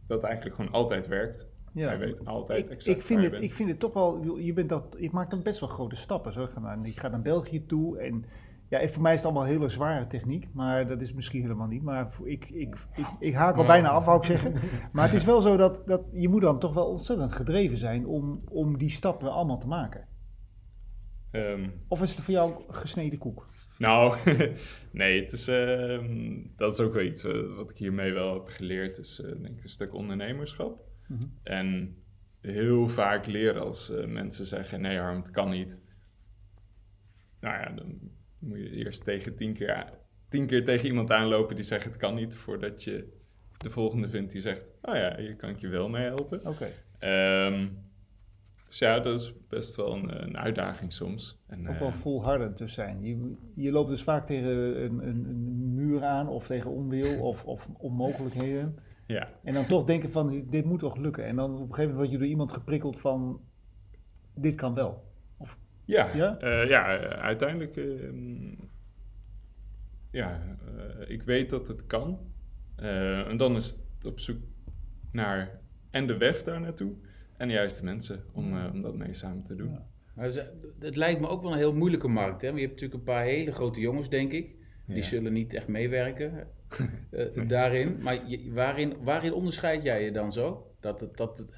dat 0.06 0.22
eigenlijk 0.22 0.56
gewoon 0.56 0.72
altijd 0.72 1.06
werkt. 1.06 1.46
Ja, 1.72 1.86
Hij 1.88 1.98
weet 1.98 2.24
altijd 2.24 2.58
ik, 2.58 2.70
exact 2.70 2.98
ik 2.98 3.04
vind 3.04 3.22
het, 3.22 3.42
Ik 3.42 3.54
vind 3.54 3.68
het 3.68 3.78
toch 3.78 3.92
wel, 3.92 4.38
je, 4.38 4.52
bent 4.52 4.68
dat, 4.68 4.96
je 4.98 5.08
maakt 5.12 5.30
dan 5.30 5.42
best 5.42 5.60
wel 5.60 5.68
grote 5.68 5.96
stappen. 5.96 6.32
Zo. 6.32 6.48
Ik 6.82 6.98
ga 6.98 7.08
naar 7.08 7.22
België 7.22 7.66
toe 7.66 7.98
en 7.98 8.24
ja, 8.68 8.88
voor 8.88 9.02
mij 9.02 9.12
is 9.12 9.18
het 9.18 9.26
allemaal 9.28 9.48
hele 9.48 9.68
zware 9.68 10.06
techniek, 10.06 10.48
maar 10.52 10.88
dat 10.88 11.00
is 11.00 11.12
misschien 11.12 11.42
helemaal 11.42 11.66
niet. 11.66 11.82
Maar 11.82 12.08
ik, 12.24 12.50
ik, 12.50 12.76
ik, 12.94 13.06
ik 13.18 13.34
haak 13.34 13.56
al 13.56 13.66
bijna 13.66 13.88
af, 13.88 14.04
wou 14.04 14.18
ik 14.18 14.24
zeggen. 14.24 14.54
Maar 14.92 15.04
het 15.04 15.14
is 15.14 15.24
wel 15.24 15.40
zo 15.40 15.56
dat, 15.56 15.82
dat 15.86 16.02
je 16.12 16.28
moet 16.28 16.42
dan 16.42 16.58
toch 16.58 16.74
wel 16.74 16.86
ontzettend 16.86 17.32
gedreven 17.32 17.78
zijn 17.78 18.06
om, 18.06 18.42
om 18.48 18.78
die 18.78 18.90
stappen 18.90 19.32
allemaal 19.32 19.58
te 19.58 19.66
maken. 19.66 20.10
Um, 21.32 21.72
of 21.88 22.02
is 22.02 22.10
het 22.10 22.20
voor 22.20 22.34
jou 22.34 22.62
gesneden 22.68 23.18
koek? 23.18 23.48
Nou, 23.78 24.18
nee, 24.92 25.20
het 25.20 25.32
is, 25.32 25.48
uh, 25.48 25.98
dat 26.56 26.72
is 26.72 26.80
ook 26.80 26.94
wel 26.94 27.02
iets 27.02 27.24
uh, 27.24 27.56
wat 27.56 27.70
ik 27.70 27.76
hiermee 27.76 28.12
wel 28.12 28.34
heb 28.34 28.48
geleerd. 28.48 28.98
is 28.98 29.20
uh, 29.20 29.26
denk 29.26 29.56
ik 29.56 29.62
een 29.62 29.68
stuk 29.68 29.94
ondernemerschap. 29.94 30.84
Mm 31.06 31.18
-hmm. 31.18 31.38
En 31.42 31.96
heel 32.40 32.88
vaak 32.88 33.26
leren 33.26 33.62
als 33.62 33.92
mensen 34.06 34.46
zeggen, 34.46 34.80
nee 34.80 34.98
Harm, 34.98 35.16
het 35.16 35.30
kan 35.30 35.50
niet. 35.50 35.78
Nou 37.40 37.60
ja, 37.60 37.70
dan 37.70 37.98
moet 38.38 38.58
je 38.58 38.70
eerst 38.70 39.04
tegen 39.04 39.36
tien 39.36 39.54
keer, 39.54 39.92
tien 40.28 40.46
keer 40.46 40.64
tegen 40.64 40.86
iemand 40.86 41.10
aanlopen 41.10 41.56
die 41.56 41.64
zegt 41.64 41.84
het 41.84 41.96
kan 41.96 42.14
niet, 42.14 42.34
voordat 42.34 42.84
je 42.84 43.20
de 43.58 43.70
volgende 43.70 44.08
vindt 44.08 44.32
die 44.32 44.40
zegt, 44.40 44.62
oh 44.82 44.94
ja, 44.94 45.16
hier 45.16 45.36
kan 45.36 45.50
ik 45.50 45.58
je 45.58 45.68
wel 45.68 45.88
mee 45.88 46.04
helpen. 46.04 46.46
Oké. 46.46 46.72
Okay. 47.00 47.46
Um, 47.46 47.91
dus 48.72 48.80
ja, 48.80 49.00
dat 49.00 49.20
is 49.20 49.34
best 49.48 49.76
wel 49.76 49.92
een, 49.92 50.22
een 50.22 50.38
uitdaging 50.38 50.92
soms. 50.92 51.38
En, 51.46 51.68
Ook 51.68 51.78
wel 51.78 51.88
uh, 51.88 51.94
volhardend 51.94 52.56
te 52.56 52.68
zijn. 52.68 53.02
Je, 53.02 53.34
je 53.54 53.70
loopt 53.70 53.88
dus 53.88 54.02
vaak 54.02 54.26
tegen 54.26 54.82
een, 54.82 55.08
een, 55.08 55.24
een 55.24 55.74
muur 55.74 56.04
aan 56.04 56.28
of 56.28 56.46
tegen 56.46 56.70
onwil 56.70 57.20
of, 57.30 57.44
of 57.44 57.68
onmogelijkheden. 57.78 58.78
Ja. 59.06 59.28
En 59.42 59.54
dan 59.54 59.66
toch 59.66 59.84
denken 59.84 60.10
van, 60.10 60.44
dit 60.50 60.64
moet 60.64 60.78
toch 60.78 60.96
lukken. 60.96 61.24
En 61.24 61.36
dan 61.36 61.50
op 61.50 61.58
een 61.58 61.74
gegeven 61.74 61.80
moment 61.80 61.98
word 61.98 62.10
je 62.10 62.18
door 62.18 62.26
iemand 62.26 62.52
geprikkeld 62.52 63.00
van, 63.00 63.40
dit 64.34 64.54
kan 64.54 64.74
wel. 64.74 65.10
Ja, 65.84 66.14
ja? 66.14 66.42
Uh, 66.42 66.68
ja 66.68 66.98
uiteindelijk. 67.08 67.76
Uh, 67.76 68.58
ja, 70.10 70.40
uh, 70.76 71.10
ik 71.10 71.22
weet 71.22 71.50
dat 71.50 71.68
het 71.68 71.86
kan. 71.86 72.18
en 72.76 73.36
dan 73.36 73.56
is 73.56 73.66
het 73.66 74.06
op 74.06 74.20
zoek 74.20 74.38
naar 75.10 75.60
en 75.90 76.06
de 76.06 76.16
weg 76.16 76.42
daar 76.42 76.60
naartoe 76.60 76.94
en 77.42 77.48
de 77.48 77.54
juiste 77.54 77.84
mensen 77.84 78.24
om, 78.32 78.66
om 78.66 78.82
dat 78.82 78.96
mee 78.96 79.14
samen 79.14 79.42
te 79.42 79.54
doen. 79.54 79.70
Ja. 79.70 79.86
Maar 80.14 80.30
het 80.78 80.96
lijkt 80.96 81.20
me 81.20 81.28
ook 81.28 81.42
wel 81.42 81.52
een 81.52 81.58
heel 81.58 81.74
moeilijke 81.74 82.08
markt. 82.08 82.40
Hè? 82.40 82.46
Want 82.46 82.60
je 82.60 82.66
hebt 82.66 82.80
natuurlijk 82.80 83.08
een 83.08 83.14
paar 83.14 83.24
hele 83.24 83.52
grote 83.52 83.80
jongens, 83.80 84.08
denk 84.08 84.32
ik. 84.32 84.54
Die 84.86 84.96
ja. 84.96 85.02
zullen 85.02 85.32
niet 85.32 85.54
echt 85.54 85.68
meewerken 85.68 86.46
daarin. 87.46 87.98
Maar 88.00 88.28
je, 88.28 88.52
waarin, 88.52 88.96
waarin 89.02 89.32
onderscheid 89.32 89.82
jij 89.82 90.04
je 90.04 90.10
dan 90.10 90.32
zo? 90.32 90.74
Dat, 90.80 91.00
het, 91.00 91.16
dat, 91.16 91.52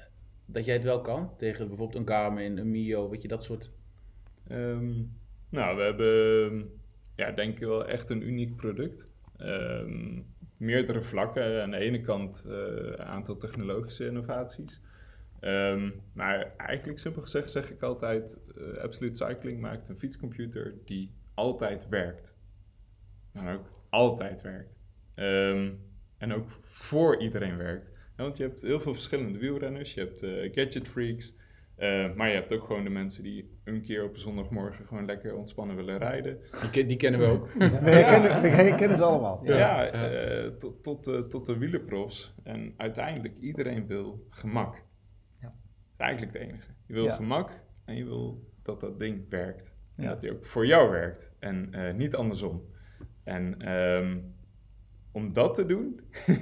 dat 0.45 0.65
jij 0.65 0.73
het 0.73 0.83
wel 0.83 1.01
kan 1.01 1.35
tegen 1.37 1.67
bijvoorbeeld 1.67 1.99
een 1.99 2.07
Garmin, 2.07 2.57
een 2.57 2.71
Mio, 2.71 3.09
weet 3.09 3.21
je, 3.21 3.27
dat 3.27 3.43
soort 3.43 3.71
Um, 4.51 5.17
nou, 5.49 5.77
we 5.77 5.83
hebben, 5.83 6.69
ja, 7.15 7.31
denk 7.31 7.53
ik 7.53 7.59
wel 7.59 7.85
echt 7.85 8.09
een 8.09 8.21
uniek 8.21 8.55
product. 8.55 9.07
Um, 9.41 10.25
meerdere 10.57 11.01
vlakken. 11.01 11.61
Aan 11.61 11.71
de 11.71 11.77
ene 11.77 12.01
kant 12.01 12.43
een 12.47 12.87
uh, 12.87 12.93
aantal 12.93 13.37
technologische 13.37 14.05
innovaties. 14.05 14.81
Um, 15.45 16.01
maar 16.13 16.53
eigenlijk 16.57 16.99
simpel 16.99 17.21
gezegd 17.21 17.51
zeg 17.51 17.71
ik 17.71 17.81
altijd, 17.81 18.37
uh, 18.57 18.77
Absolute 18.77 19.25
Cycling 19.25 19.61
maakt 19.61 19.87
een 19.87 19.99
fietscomputer 19.99 20.75
die 20.85 21.11
altijd 21.33 21.89
werkt. 21.89 22.33
Maar 23.31 23.53
ook 23.53 23.71
altijd 23.89 24.41
werkt. 24.41 24.79
en 26.17 26.33
ook 26.33 26.47
voor 26.61 27.21
iedereen 27.21 27.57
werkt. 27.57 27.89
Ja, 28.17 28.23
want 28.23 28.37
je 28.37 28.43
hebt 28.43 28.61
heel 28.61 28.79
veel 28.79 28.93
verschillende 28.93 29.39
wielrenners. 29.39 29.93
Je 29.93 29.99
hebt 29.99 30.23
uh, 30.23 30.53
gadget 30.53 30.87
freaks. 30.87 31.35
Uh, 31.77 32.13
maar 32.13 32.27
je 32.27 32.33
hebt 32.33 32.53
ook 32.53 32.63
gewoon 32.63 32.83
de 32.83 32.89
mensen 32.89 33.23
die 33.23 33.59
een 33.63 33.81
keer 33.81 34.03
op 34.03 34.13
een 34.13 34.19
zondagmorgen 34.19 34.85
gewoon 34.85 35.05
lekker 35.05 35.35
ontspannen 35.35 35.75
willen 35.75 35.97
rijden. 35.97 36.39
Die, 36.71 36.85
die 36.85 36.97
kennen 36.97 37.19
we 37.19 37.25
ook. 37.25 37.49
Ja. 37.59 37.83
We, 37.83 37.89
herkennen, 37.89 38.41
we 38.41 38.47
herkennen 38.47 38.97
ze 38.97 39.03
allemaal. 39.03 39.41
Ja, 39.43 39.55
ja 39.83 40.43
uh, 40.43 40.51
tot, 40.51 40.83
tot, 40.83 41.07
uh, 41.07 41.19
tot 41.19 41.45
de 41.45 41.57
wielerprofs. 41.57 42.35
En 42.43 42.73
uiteindelijk, 42.77 43.39
iedereen 43.39 43.87
wil 43.87 44.25
gemak. 44.29 44.83
Is 45.97 46.01
eigenlijk 46.01 46.33
het 46.33 46.41
enige. 46.41 46.71
Je 46.85 46.93
wil 46.93 47.03
Ja. 47.03 47.13
gemak 47.15 47.49
en 47.85 47.95
je 47.95 48.03
wil 48.03 48.49
dat 48.61 48.79
dat 48.79 48.99
ding 48.99 49.29
werkt. 49.29 49.75
En 49.95 50.03
Ja. 50.03 50.09
dat 50.09 50.21
die 50.21 50.31
ook 50.31 50.45
voor 50.45 50.65
jou 50.65 50.89
werkt 50.89 51.31
en 51.39 51.73
eh, 51.73 51.93
niet 51.93 52.15
andersom. 52.15 52.63
En 53.23 53.61
ehm, 53.61 54.17
om 55.11 55.33
dat 55.33 55.55
te 55.55 55.65
doen, 55.65 55.99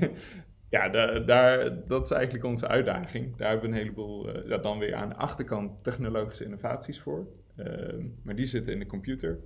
ja, 0.70 0.90
da- 0.90 1.20
daar, 1.20 1.88
dat 1.88 2.06
is 2.06 2.12
eigenlijk 2.12 2.46
onze 2.46 2.68
uitdaging. 2.68 3.36
Daar 3.36 3.50
hebben 3.52 3.70
we 3.70 3.76
een 3.76 3.82
heleboel, 3.82 4.48
ja, 4.48 4.58
dan 4.58 4.80
weer 4.80 4.96
aan 4.96 5.10
de 5.10 5.16
achterkant 5.16 5.84
technologische 5.84 6.44
innovaties 6.44 7.00
voor. 7.02 7.28
Ehm, 7.56 8.06
maar 8.24 8.36
die 8.36 8.46
zitten 8.46 8.74
in 8.74 8.80
de 8.80 8.86
computer, 8.86 9.40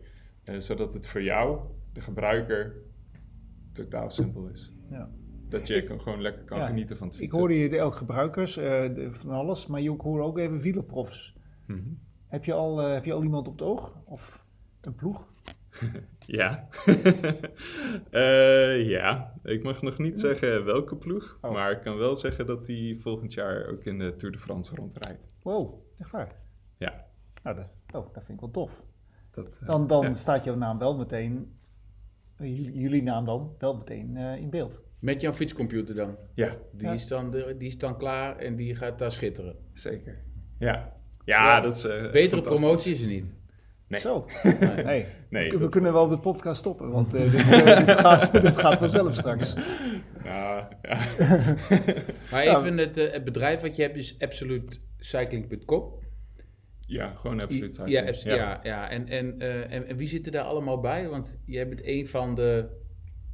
eh, 0.44 0.58
zodat 0.58 0.94
het 0.94 1.08
voor 1.08 1.24
jou, 1.24 1.60
de 1.94 2.02
gebruiker, 2.02 2.76
totaal 3.74 4.10
simpel 4.10 4.48
is. 4.48 4.74
Ja. 4.90 5.10
Dat 5.50 5.68
je 5.68 5.84
kan- 5.84 6.02
gewoon 6.02 6.22
lekker 6.22 6.44
kan 6.44 6.58
Ja, 6.58 6.66
genieten 6.66 6.98
van 6.98 7.06
het 7.08 7.16
Ik 7.16 7.22
fietsen. 7.22 7.40
hoorde 7.40 7.60
je 7.60 7.70
de 7.70 7.78
elk 7.78 7.96
gebruikers, 7.96 8.58
eh, 8.58 8.64
de- 8.94 9.10
van 9.12 9.30
alles, 9.32 9.68
maar 9.68 9.82
je 9.82 9.90
hoorde 9.98 10.24
ook 10.24 10.38
even 10.38 10.60
wielerprofs. 10.60 11.36
Mhm. 11.66 11.80
Heb 12.28 12.46
je, 12.46 12.54
al, 12.54 12.82
eh, 12.82 12.94
heb 12.94 13.06
je 13.06 13.14
al 13.14 13.24
iemand 13.24 13.48
op 13.48 13.54
het 13.60 13.68
oog? 13.68 13.94
Of 14.06 14.44
een 14.82 14.96
ploeg? 14.96 15.28
Ja. 16.26 16.68
Eh, 18.12 18.90
ja, 18.90 19.34
ik 19.44 19.64
mag 19.64 19.82
nog 19.82 19.98
niet 19.98 20.20
zeggen 20.20 20.66
welke 20.66 20.96
ploeg, 20.96 21.38
Oh. 21.42 21.52
maar 21.52 21.72
ik 21.72 21.82
kan 21.82 21.98
wel 21.98 22.16
zeggen 22.16 22.46
dat 22.46 22.68
hij 22.68 22.98
volgend 23.00 23.34
jaar 23.34 23.68
ook 23.68 23.84
in 23.84 24.00
de 24.00 24.16
Tour 24.16 24.34
de 24.34 24.40
France 24.42 24.76
rondrijdt. 24.76 25.28
Wow, 25.42 25.74
echt 26.00 26.12
waar? 26.12 26.36
Ja. 26.78 27.06
Nou, 27.44 27.56
dat, 27.56 27.76
oh, 27.94 28.14
dat 28.14 28.24
vind 28.24 28.30
ik 28.30 28.40
wel 28.40 28.52
tof. 28.52 28.84
Dat, 29.32 29.60
Dan, 29.66 29.88
dan 29.88 30.02
ja. 30.04 30.14
staat 30.14 30.44
jouw 30.44 30.56
naam 30.56 30.78
wel 30.78 30.98
meteen, 30.98 31.58
jullie, 32.38 33.04
naam 33.04 33.26
dan, 33.26 33.56
wel 33.60 33.78
meteen 33.78 34.18
in 34.18 34.50
beeld. 34.50 34.82
Met 35.00 35.22
jouw 35.22 35.32
fietscomputer 35.34 35.96
dan. 35.96 36.18
Ja, 36.34 36.56
Die, 36.74 36.88
Ja. 36.88 36.94
is 36.94 37.08
dan 37.08 37.32
de, 37.32 37.56
die 37.58 37.68
is 37.68 37.78
dan 37.78 37.98
klaar 37.98 38.38
en 38.38 38.56
die 38.56 38.76
gaat 38.76 39.00
daar 39.00 39.12
schitteren. 39.12 39.56
zeker. 39.74 40.18
Ja, 40.60 40.94
ja, 41.26 41.44
Ja, 41.56 41.60
dat 41.62 41.76
is 41.76 41.84
eh, 41.84 42.12
Betere 42.12 42.42
promotie 42.42 42.94
is 42.94 43.02
er 43.02 43.08
niet. 43.08 43.36
Nee. 43.88 44.00
Zo. 44.00 44.26
Nee. 44.60 44.84
Nee, 44.84 45.06
Nee, 45.30 45.58
we 45.58 45.70
kunnen 45.70 45.94
wel 45.94 46.08
de 46.08 46.18
podcast 46.20 46.60
stoppen, 46.60 46.90
want 46.92 47.14
eh, 47.14 47.32
dit, 47.32 47.42
eh, 47.42 47.86
dit 47.86 47.98
gaat, 48.06 48.42
dit 48.42 48.58
gaat 48.58 48.78
vanzelf 48.78 49.14
straks. 49.16 49.54
Nou, 50.24 50.64
ja. 50.82 50.98
Maar 52.32 52.44
Ja. 52.46 52.58
even 52.60 52.78
het, 52.78 52.96
het 52.96 53.24
bedrijf 53.24 53.62
wat 53.62 53.76
je 53.76 53.82
hebt 53.82 53.96
is 53.96 54.16
absolutecycling.com. 54.20 55.94
ja, 56.88 57.14
gewoon 57.16 57.40
absoluut. 57.40 57.76
Ja, 57.76 57.84
cycling. 57.84 58.08
abs- 58.08 58.24
ja. 58.24 58.60
ja, 58.64 58.90
En, 58.90 59.08
en, 59.08 59.40
eh, 59.40 59.74
en, 59.74 59.88
en 59.88 59.98
wie 59.98 60.08
zit 60.08 60.26
er 60.26 60.32
daar 60.32 60.44
allemaal 60.44 60.80
bij? 60.80 61.08
Want 61.10 61.36
jij 61.46 61.68
bent 61.68 61.86
een 61.86 62.08
van 62.08 62.36
de 62.36 62.66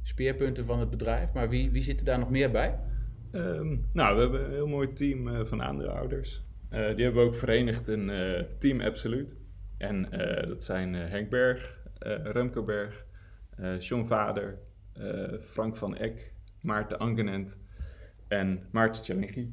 speerpunten 0.08 0.66
van 0.66 0.78
het 0.80 0.90
bedrijf, 0.90 1.32
maar 1.32 1.48
wie, 1.48 1.70
wie 1.70 1.82
zit 1.82 1.98
er 1.98 2.04
daar 2.04 2.18
nog 2.18 2.30
meer 2.30 2.50
bij? 2.50 2.78
Ehm, 3.32 3.76
nou, 3.92 4.14
we 4.14 4.20
hebben 4.20 4.44
een 4.44 4.50
heel 4.50 4.66
mooi 4.68 4.92
team 4.92 5.28
eh, 5.28 5.44
van 5.44 5.62
aandeelhouders. 5.62 6.42
Eh, 6.68 6.94
die 6.94 7.04
hebben 7.04 7.22
we 7.22 7.28
ook 7.28 7.34
verenigd 7.36 7.88
in 7.88 8.10
eh, 8.10 8.42
Team 8.58 8.80
Absolute. 8.80 9.34
En 9.78 10.10
eh, 10.12 10.48
dat 10.48 10.62
zijn 10.62 10.94
eh, 10.94 11.10
Henk 11.10 11.30
Berg, 11.30 11.78
eh, 11.98 12.12
Remco 12.24 12.62
Berg, 12.62 13.04
eh 13.56 13.78
John 13.80 14.06
Vader, 14.06 14.58
eh, 14.92 15.32
Frank 15.40 15.76
van 15.76 15.96
Eck, 15.96 16.32
Maarten 16.60 16.98
Angenent 16.98 17.58
en 18.28 18.60
Maarten 18.70 19.02
Tjalingi. 19.02 19.52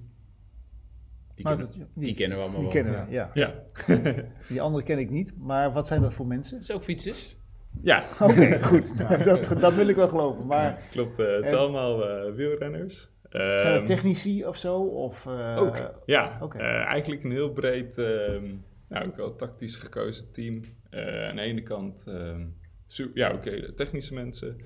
Die, 1.35 1.45
kennen, 1.45 1.65
dat- 1.65 1.87
die 1.93 2.13
kennen 2.13 2.37
we 2.37 2.43
allemaal 2.43 2.61
Die 2.71 2.71
wel. 2.73 2.83
kennen 2.83 3.05
we, 3.07 3.11
ja. 3.11 3.31
Ja, 3.33 3.53
Die 4.49 4.61
andere 4.61 4.83
ken 4.83 4.99
ik 4.99 5.09
niet, 5.09 5.37
maar 5.37 5.73
wat 5.73 5.87
zijn 5.87 6.01
dat 6.01 6.13
voor 6.13 6.27
mensen? 6.27 6.53
Dat 6.59 6.69
is 6.69 6.75
ook 6.75 6.83
fietsers. 6.83 7.37
Ja 7.81 8.03
Oké, 8.19 8.59
goed. 8.63 8.97
dat, 9.25 9.59
dat 9.59 9.73
wil 9.73 9.87
ik 9.87 9.95
wel 9.95 10.07
geloven. 10.07 10.45
Maar 10.45 10.81
klopt. 10.91 11.19
eh, 11.19 11.35
het 11.35 11.47
zijn 11.47 11.59
allemaal 11.59 12.07
eh, 12.09 12.33
wielrenners. 12.33 13.09
zijn 13.29 13.61
Ehm, 13.61 13.73
het 13.73 13.85
technici 13.85 14.45
of 14.45 14.57
zo? 14.57 14.77
Of, 14.83 15.25
eh, 15.25 15.57
Ook, 15.59 15.91
ja. 16.05 16.41
Eh, 16.57 16.61
eigenlijk 16.85 17.23
een 17.23 17.31
heel 17.31 17.51
breed, 17.51 17.97
ehm, 17.97 18.45
nou 18.87 19.05
ook 19.07 19.15
wel 19.15 19.35
tactisch 19.35 19.75
gekozen 19.75 20.31
team. 20.31 20.55
Aan 21.29 21.35
de 21.35 21.41
ene 21.41 21.61
kant, 21.63 22.03
ehm, 22.07 22.45
su- 22.87 23.11
ja 23.13 23.33
oké, 23.33 23.73
technische 23.73 24.13
mensen. 24.13 24.57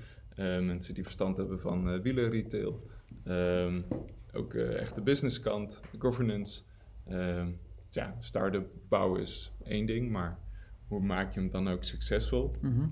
mensen 0.60 0.94
die 0.94 1.02
verstand 1.04 1.36
hebben 1.36 1.60
van 1.60 2.02
wielerretail. 2.02 2.86
Ehm, 3.24 3.80
ook 4.32 4.54
echt 4.54 4.94
de 4.94 5.00
businesskant, 5.02 5.80
governance. 5.98 6.62
Ehm, 7.08 7.46
ja, 7.90 8.16
start-up 8.20 8.66
bouwen 8.88 9.20
is 9.20 9.52
één 9.64 9.86
ding, 9.86 10.10
maar 10.10 10.38
hoe 10.88 11.00
maak 11.00 11.34
je 11.34 11.40
hem 11.40 11.50
dan 11.50 11.68
ook 11.68 11.84
succesvol? 11.84 12.56
Mhm. 12.60 12.86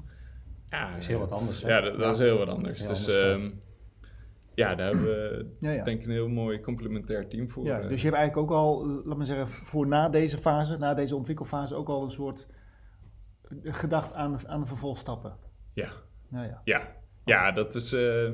Ja, 0.71 0.91
Dat 0.91 0.99
is 1.01 1.07
heel 1.07 1.19
wat 1.19 1.33
anders. 1.33 1.63
hè? 1.63 1.69
ja, 1.69 1.81
dat, 1.81 1.99
dat 1.99 2.15
is 2.15 2.21
heel 2.21 2.39
wat 2.39 2.49
anders. 2.49 2.77
Dus 2.87 3.09
anders, 3.09 3.17
ehm, 3.17 3.51
ja, 4.55 4.75
daar 4.75 4.87
hebben 4.87 5.05
we 5.05 5.47
Ja, 5.67 5.71
ja. 5.71 5.85
denk 5.85 6.01
ik 6.01 6.07
een 6.07 6.13
heel 6.13 6.29
mooi 6.29 6.61
complementair 6.61 7.29
team 7.29 7.51
voor. 7.51 7.65
Ja, 7.65 7.81
eh. 7.81 7.89
dus 7.89 8.01
je 8.03 8.07
hebt 8.07 8.19
eigenlijk 8.19 8.51
ook 8.51 8.59
al, 8.59 8.87
laat 9.05 9.17
maar 9.17 9.27
zeggen, 9.27 9.51
voor 9.51 9.87
na 9.87 10.09
deze 10.09 10.39
fase, 10.39 10.77
na 10.77 10.95
deze 10.95 11.17
ontwikkelfase, 11.17 11.75
ook 11.75 11.89
al 11.89 12.03
een 12.05 12.11
soort 12.11 12.47
gedacht 13.63 14.13
aan, 14.13 14.49
aan 14.49 14.61
de 14.61 14.67
vervolgstappen. 14.67 15.37
ja. 15.73 15.89
Nou 16.29 16.47
ja. 16.47 16.61
Ja, 16.65 16.89
ja 17.25 17.53
dat 17.53 17.75
is. 17.75 17.93
eh, 17.93 18.31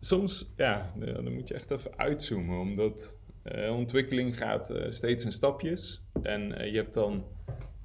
soms, 0.00 0.52
ja, 0.56 0.92
dan 0.98 1.32
moet 1.34 1.48
je 1.48 1.54
echt 1.54 1.70
even 1.70 1.98
uitzoomen, 1.98 2.58
omdat 2.60 3.18
eh, 3.42 3.76
ontwikkeling 3.76 4.36
gaat 4.38 4.70
eh, 4.70 4.90
steeds 4.90 5.24
in 5.24 5.32
stapjes. 5.32 6.04
En 6.22 6.42
je 6.70 6.76
hebt 6.76 6.94
dan. 6.94 7.24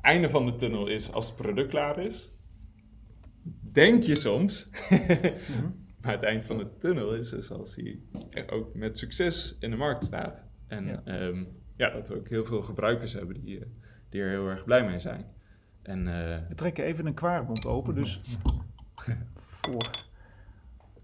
Einde 0.08 0.30
van 0.30 0.46
de 0.46 0.56
tunnel 0.56 0.88
is 0.88 1.12
als 1.12 1.28
het 1.28 1.36
product 1.36 1.70
klaar 1.70 2.00
is. 2.00 2.32
Denk 3.72 4.04
je 4.04 4.16
soms. 4.16 4.70
Maar 6.02 6.12
het 6.12 6.24
eind 6.24 6.44
van 6.44 6.58
de 6.58 6.78
tunnel 6.78 7.14
is 7.14 7.30
dus 7.30 7.52
als 7.52 7.76
hij 7.76 8.00
ook 8.50 8.76
met 8.76 8.98
succes 8.98 9.58
in 9.60 9.70
de 9.70 9.76
markt 9.76 10.04
staat. 10.04 10.46
En 10.68 10.86
Ja. 10.86 11.02
ja, 11.06 11.46
ja 11.76 11.90
dat 11.90 12.08
we 12.08 12.16
ook 12.16 12.30
heel 12.30 12.46
veel 12.46 12.62
gebruikers 12.62 13.14
hebben 13.14 13.42
die, 13.42 13.60
eh, 13.60 13.66
die 14.10 14.22
er 14.22 14.30
heel 14.30 14.48
erg 14.48 14.64
blij 14.64 14.86
mee 14.86 15.00
zijn. 15.00 15.26
En 15.82 16.08
eh, 16.08 16.48
We 16.48 16.56
trekken 16.56 16.84
even 16.84 17.06
een 17.06 17.14
kwaarmond 17.14 17.66
open, 17.66 17.96
dus 17.96 18.20
voor, 19.62 19.90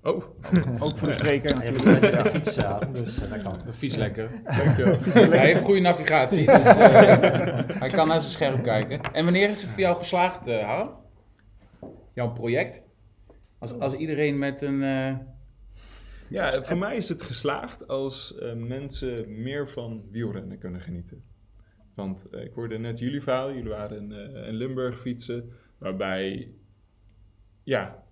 oh, 0.04 0.24
ook 0.84 0.98
voor 0.98 1.08
de 1.08 1.14
spreker 1.14 1.50
Ja, 1.50 1.58
je 1.60 1.64
hebt 1.66 1.78
natuurlijk. 1.84 2.14
net 2.14 2.24
de 2.24 2.30
fiets 2.30 2.64
aan, 2.64 2.92
dus 2.94 3.22
eh, 3.22 3.30
dat 3.30 3.42
kan. 3.42 3.60
De 3.66 3.74
fiets 3.74 3.96
lekker. 3.96 4.30
dankjewel. 4.44 5.00
Hij 5.30 5.46
heeft 5.46 5.62
goede 5.62 5.80
navigatie, 5.82 6.46
dus 6.46 6.66
eh, 6.66 6.78
hij 7.84 7.90
kan 7.90 8.08
naar 8.08 8.20
zijn 8.20 8.32
scherm 8.32 8.62
kijken. 8.62 9.02
En 9.02 9.24
wanneer 9.24 9.50
is 9.50 9.62
het 9.62 9.72
voor 9.72 9.80
jou 9.80 9.96
geslaagd, 9.98 10.48
eh 10.48 10.64
Harm? 10.66 10.90
Jouw 12.14 12.32
project? 12.32 12.82
Als, 13.60 13.80
als 13.80 13.94
iedereen 13.94 14.38
met 14.40 14.62
een... 14.62 14.84
eh, 14.84 15.18
Ja, 16.30 16.64
voor 16.64 16.78
mij 16.78 16.96
is 16.96 17.10
het 17.10 17.22
geslaagd 17.22 17.88
als 17.88 18.38
eh, 18.38 18.54
mensen 18.54 19.42
meer 19.42 19.70
van 19.70 20.04
wielrennen 20.12 20.58
kunnen 20.58 20.82
genieten. 20.82 21.24
Want 21.96 22.30
eh, 22.32 22.44
ik 22.44 22.54
hoorde 22.54 22.78
net 22.78 23.00
jullie 23.00 23.22
verhaal, 23.22 23.54
jullie 23.54 23.70
waren 23.70 23.98
in, 23.98 24.12
eh, 24.12 24.48
in 24.48 24.54
Limburg 24.54 25.00
fietsen, 25.00 25.52
waarbij, 25.78 26.52
ja, 27.64 28.03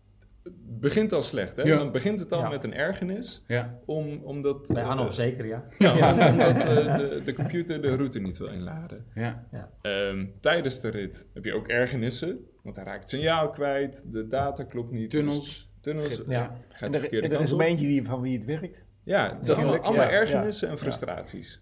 begint 0.80 1.14
al 1.14 1.22
slecht. 1.22 1.58
Hè? 1.58 1.64
Ja. 1.64 1.78
Dan 1.78 1.92
begint 1.92 2.20
het 2.20 2.32
al 2.32 2.40
Ja. 2.42 2.50
met 2.50 2.64
een 2.64 2.74
ergernis, 2.74 3.44
ja. 3.48 3.80
om, 3.86 4.22
omdat, 4.24 4.68
Bij 4.74 4.82
eh, 4.84 4.90
Anno 4.90 5.10
zeker, 5.10 5.46
ja. 5.46 5.64
ja, 5.78 6.14
om- 6.14 6.20
omdat 6.32 6.56
eh, 6.56 6.98
de, 6.98 7.22
de 7.26 7.34
computer 7.34 7.82
de 7.82 7.96
route 7.96 8.20
niet 8.20 8.38
wil 8.38 8.48
inladen. 8.48 9.06
Ja. 9.16 9.48
Ehm, 9.82 10.26
tijdens 10.40 10.80
de 10.82 10.90
rit 10.90 11.28
heb 11.34 11.46
je 11.46 11.54
ook 11.54 11.68
ergernissen, 11.68 12.40
want 12.64 12.76
hij 12.76 12.86
raakt 12.86 13.00
het 13.00 13.10
signaal 13.10 13.50
kwijt, 13.50 14.04
de 14.14 14.28
data 14.28 14.64
klopt 14.64 14.92
niet. 14.92 15.10
Tunnels. 15.10 15.70
tunnels 15.82 16.22
Ja. 16.28 16.56
gaat 16.70 16.94
de 16.94 17.00
verkeerde 17.00 17.26
en 17.26 17.32
er 17.32 17.38
kant 17.38 17.48
is 17.48 17.54
op. 17.54 17.60
maar 17.60 17.68
eentje 17.68 17.88
die, 17.88 18.04
van 18.06 18.22
wie 18.22 18.38
het 18.38 18.46
werkt. 18.46 18.84
Ja, 19.04 19.36
het 19.36 19.46
zijn 19.46 19.58
allemaal, 19.58 19.80
allemaal 19.80 20.06
ja, 20.06 20.12
ergernissen 20.12 20.68
ja, 20.68 20.74
en 20.74 20.80
ja. 20.80 20.84
frustraties. 20.86 21.62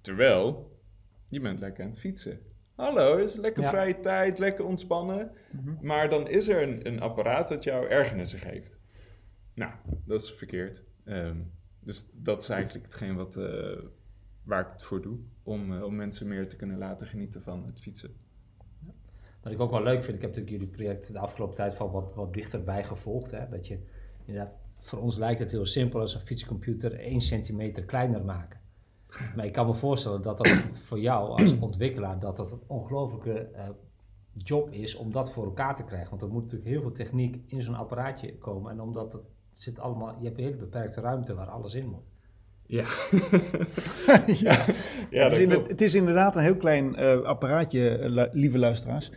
Terwijl, 0.00 0.76
je 1.28 1.40
bent 1.40 1.60
lekker 1.60 1.84
aan 1.84 1.90
het 1.90 1.98
fietsen. 1.98 2.38
Hallo, 2.80 3.16
is 3.16 3.34
lekker 3.34 3.62
Ja. 3.62 3.68
vrije 3.68 4.00
tijd, 4.00 4.38
lekker 4.38 4.64
ontspannen. 4.64 5.30
Mhm. 5.50 5.86
Maar 5.86 6.08
dan 6.10 6.28
is 6.28 6.48
er 6.48 6.62
een, 6.62 6.86
een 6.86 7.00
apparaat 7.00 7.48
dat 7.48 7.64
jou 7.64 7.86
ergernissen 7.88 8.38
geeft. 8.38 8.78
Nou, 9.54 9.72
dat 10.04 10.22
is 10.22 10.30
verkeerd. 10.30 10.82
Ehm, 11.04 11.36
dus 11.80 12.06
dat 12.12 12.42
is 12.42 12.48
eigenlijk 12.48 12.84
hetgeen 12.84 13.16
wat, 13.16 13.36
eh, 13.36 13.78
waar 14.42 14.60
ik 14.60 14.72
het 14.72 14.82
voor 14.82 15.02
doe. 15.02 15.18
Om, 15.42 15.74
eh, 15.76 15.82
om 15.82 15.96
mensen 15.96 16.28
meer 16.28 16.48
te 16.48 16.56
kunnen 16.56 16.78
laten 16.78 17.06
genieten 17.06 17.42
van 17.42 17.66
het 17.66 17.80
fietsen. 17.80 18.14
Wat 19.42 19.52
ik 19.52 19.60
ook 19.60 19.70
wel 19.70 19.82
leuk 19.82 20.04
vind, 20.04 20.16
ik 20.16 20.22
heb 20.22 20.30
natuurlijk 20.30 20.56
jullie 20.56 20.74
project 20.74 21.12
de 21.12 21.18
afgelopen 21.18 21.56
tijd 21.56 21.74
van 21.74 21.90
wat, 21.90 22.14
wat 22.14 22.34
dichterbij 22.34 22.84
gevolgd. 22.84 23.30
Hè? 23.30 23.48
Dat 23.48 23.66
je 23.66 23.78
inderdaad, 24.24 24.60
voor 24.78 24.98
ons 24.98 25.16
lijkt 25.16 25.40
het 25.40 25.50
heel 25.50 25.66
simpel 25.66 26.00
als 26.00 26.14
een 26.14 26.20
fietscomputer 26.26 27.00
1 27.00 27.20
centimeter 27.20 27.84
kleiner 27.84 28.24
maken. 28.24 28.59
Maar 29.36 29.44
ik 29.44 29.52
kan 29.52 29.66
me 29.66 29.74
voorstellen 29.74 30.22
dat 30.22 30.38
dat 30.38 30.62
voor 30.72 31.00
jou 31.00 31.28
als 31.30 31.58
ontwikkelaar, 31.68 32.18
dat 32.18 32.36
dat 32.36 32.52
een 32.52 32.62
ongelofelijke 32.66 33.38
eh, 33.38 33.64
job 34.32 34.70
is 34.70 34.94
om 34.94 35.12
dat 35.12 35.32
voor 35.32 35.44
elkaar 35.44 35.76
te 35.76 35.84
krijgen. 35.84 36.10
Want 36.10 36.22
er 36.22 36.28
moet 36.28 36.42
natuurlijk 36.42 36.70
heel 36.70 36.80
veel 36.80 36.92
techniek 36.92 37.42
in 37.46 37.62
zo'n 37.62 37.74
apparaatje 37.74 38.38
komen. 38.38 38.70
En 38.70 38.80
omdat 38.80 39.12
het 39.12 39.22
zit 39.52 39.80
allemaal, 39.80 40.16
je 40.18 40.24
hebt 40.24 40.38
een 40.38 40.44
hele 40.44 40.56
beperkte 40.56 41.00
ruimte 41.00 41.34
waar 41.34 41.48
alles 41.48 41.74
in 41.74 41.86
moet. 41.86 42.08
Ja, 42.66 42.84
ja. 44.26 44.64
ja 45.10 45.28
het, 45.28 45.38
is 45.38 45.48
het 45.48 45.80
is 45.80 45.94
inderdaad 45.94 46.36
een 46.36 46.42
heel 46.42 46.56
klein 46.56 46.96
eh, 46.96 47.20
apparaatje, 47.20 47.98
eh, 47.98 48.24
lieve 48.32 48.58
luisteraars. 48.58 49.10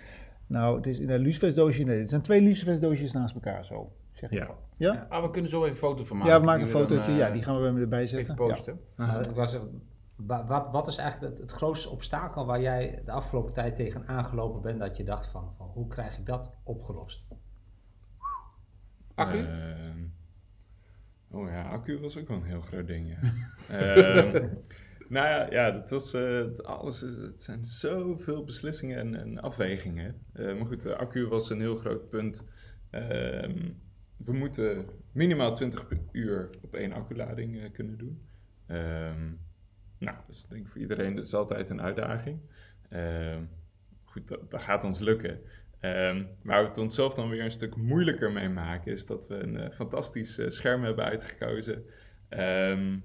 Nou, 0.48 0.76
het 0.76 0.88
is 0.88 1.00
in 1.00 1.10
een 1.10 1.20
lucifersdoosje. 1.20 1.84
Nee, 1.84 2.00
het 2.00 2.10
zijn 2.10 2.22
twee 2.22 2.42
lucifersdoosjes 2.42 3.12
naast 3.12 3.36
elkaar 3.36 3.66
zo. 3.66 3.92
Zeg 4.14 4.32
ik 4.32 4.38
Ja. 4.38 4.56
Ja? 4.78 5.06
Ah, 5.10 5.24
we 5.24 5.30
kunnen 5.30 5.50
zo 5.50 5.60
even 5.60 5.70
een 5.70 5.76
foto 5.76 6.04
van 6.04 6.18
maken. 6.18 6.34
Ja, 6.34 6.40
we 6.40 6.46
maken 6.46 6.66
die 6.66 6.74
een 6.74 6.80
dan, 6.80 6.88
fotootje. 6.90 7.12
eh, 7.12 7.18
ja, 7.18 7.30
die 7.30 7.44
gaan 7.44 7.74
we 7.74 7.82
erbij 7.82 8.08
zetten. 8.08 8.34
Even 8.34 8.48
posten. 8.48 8.80
Nou, 8.96 9.34
was, 9.34 9.60
wat, 10.16 10.72
wat 10.72 10.88
is 10.88 10.98
eigenlijk 10.98 11.32
het, 11.32 11.42
het, 11.42 11.52
grootste 11.52 11.90
obstakel 11.90 12.46
waar 12.46 12.62
jij 12.62 13.02
de 13.06 13.12
afgelopen 13.12 13.54
tijd 13.54 13.76
tegen 13.76 14.08
aangelopen 14.08 14.62
bent 14.62 14.80
dat 14.80 14.98
je 14.98 15.04
dacht 15.04 15.28
van, 15.28 15.54
van 15.58 15.68
hoe 15.68 15.88
krijg 15.88 16.18
ik 16.18 16.26
dat 16.26 16.52
opgelost? 16.64 17.26
Accu? 19.16 19.38
Ehm, 19.38 20.04
oh 21.32 21.50
ja, 21.50 21.70
accu 21.70 22.00
was 22.00 22.18
ook 22.18 22.28
wel 22.28 22.38
een 22.38 22.44
heel 22.44 22.62
groot 22.62 22.88
ding, 22.88 23.10
ja. 23.10 23.20
Ehm, 23.78 24.48
nou 25.08 25.28
ja, 25.28 25.52
ja 25.52 25.72
dat 25.72 25.90
was, 25.90 26.14
uh, 26.14 26.58
alles, 26.58 27.02
het 27.02 27.42
zijn 27.42 27.66
zoveel 27.66 28.44
beslissingen 28.44 28.98
en, 28.98 29.16
en 29.16 29.42
afwegingen. 29.42 30.16
Uh, 30.34 30.58
maar 30.58 30.68
goed, 30.68 30.82
de 30.82 30.96
accu 30.96 31.28
was 31.28 31.50
een 31.50 31.60
heel 31.60 31.76
groot 31.76 32.10
punt. 32.10 32.44
Ehm, 32.90 33.72
we 34.26 34.34
moeten 34.34 34.86
minimaal 35.12 35.56
20 35.56 35.86
uur 36.12 36.50
op 36.62 36.76
één 36.76 36.94
acculading 36.94 37.56
uh, 37.56 37.72
kunnen 37.72 37.98
doen. 37.98 38.22
nou, 39.98 40.18
dus 40.28 40.44
ik 40.44 40.50
denk 40.50 40.68
voor 40.68 40.82
iedereen, 40.82 41.16
dat 41.16 41.24
is 41.24 41.34
altijd 41.34 41.70
een 41.70 41.82
uitdaging. 41.82 42.40
goed, 44.04 44.28
dat, 44.28 44.52
dat 44.52 44.62
gaat 44.62 44.84
ons 44.84 45.00
lukken. 45.00 45.40
Um, 45.86 46.28
waar 46.44 46.62
we 46.62 46.68
het 46.68 46.78
onszelf 46.78 47.14
dan 47.14 47.30
weer 47.30 47.44
een 47.44 47.52
stuk 47.52 47.76
moeilijker 47.76 48.32
mee 48.32 48.50
maken, 48.50 48.92
is 48.92 49.06
dat 49.06 49.28
we 49.28 49.36
een 49.36 49.56
uh, 49.56 49.70
fantastisch 49.70 50.40
uh, 50.40 50.50
scherm 50.50 50.84
hebben 50.84 51.06
uitgekozen. 51.06 51.84
Um, 52.30 53.04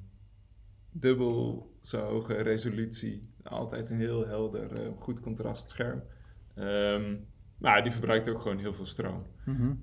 dubbel 0.90 1.70
zo 1.80 2.00
hoge 2.00 2.34
resolutie, 2.34 3.28
altijd 3.42 3.90
een 3.90 3.98
heel 3.98 4.26
helder, 4.26 4.92
goed 4.98 5.20
contrast 5.20 5.68
scherm. 5.68 6.02
Um, 6.54 7.26
maar 7.58 7.82
die 7.82 7.92
verbruikt 7.92 8.28
ook 8.28 8.40
gewoon 8.40 8.58
heel 8.58 8.74
veel 8.74 8.86
stroom. 8.86 9.26
Mm 9.44 9.56
-hmm. 9.56 9.82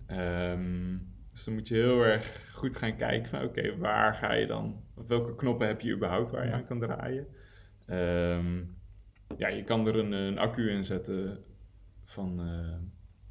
Dus 1.35 1.43
dan 1.43 1.53
moet 1.53 1.67
je 1.67 1.75
heel 1.75 2.01
erg 2.01 2.53
goed 2.53 2.75
gaan 2.75 2.95
kijken 2.95 3.29
van 3.29 3.43
oké, 3.43 3.77
waar 3.77 4.13
ga 4.13 4.33
je 4.33 4.47
dan, 4.47 4.83
of 4.93 5.07
welke 5.07 5.35
knoppen 5.35 5.67
heb 5.67 5.81
je 5.81 5.93
überhaupt 5.93 6.31
waar 6.31 6.45
je 6.45 6.51
aan 6.51 6.65
kan 6.65 6.79
draaien. 6.79 7.27
ja, 9.37 9.47
je 9.47 9.63
kan 9.63 9.87
er 9.87 9.95
een, 9.95 10.11
een 10.11 10.37
accu 10.37 10.69
in 10.69 10.83
zetten 10.83 11.43
van 12.05 12.47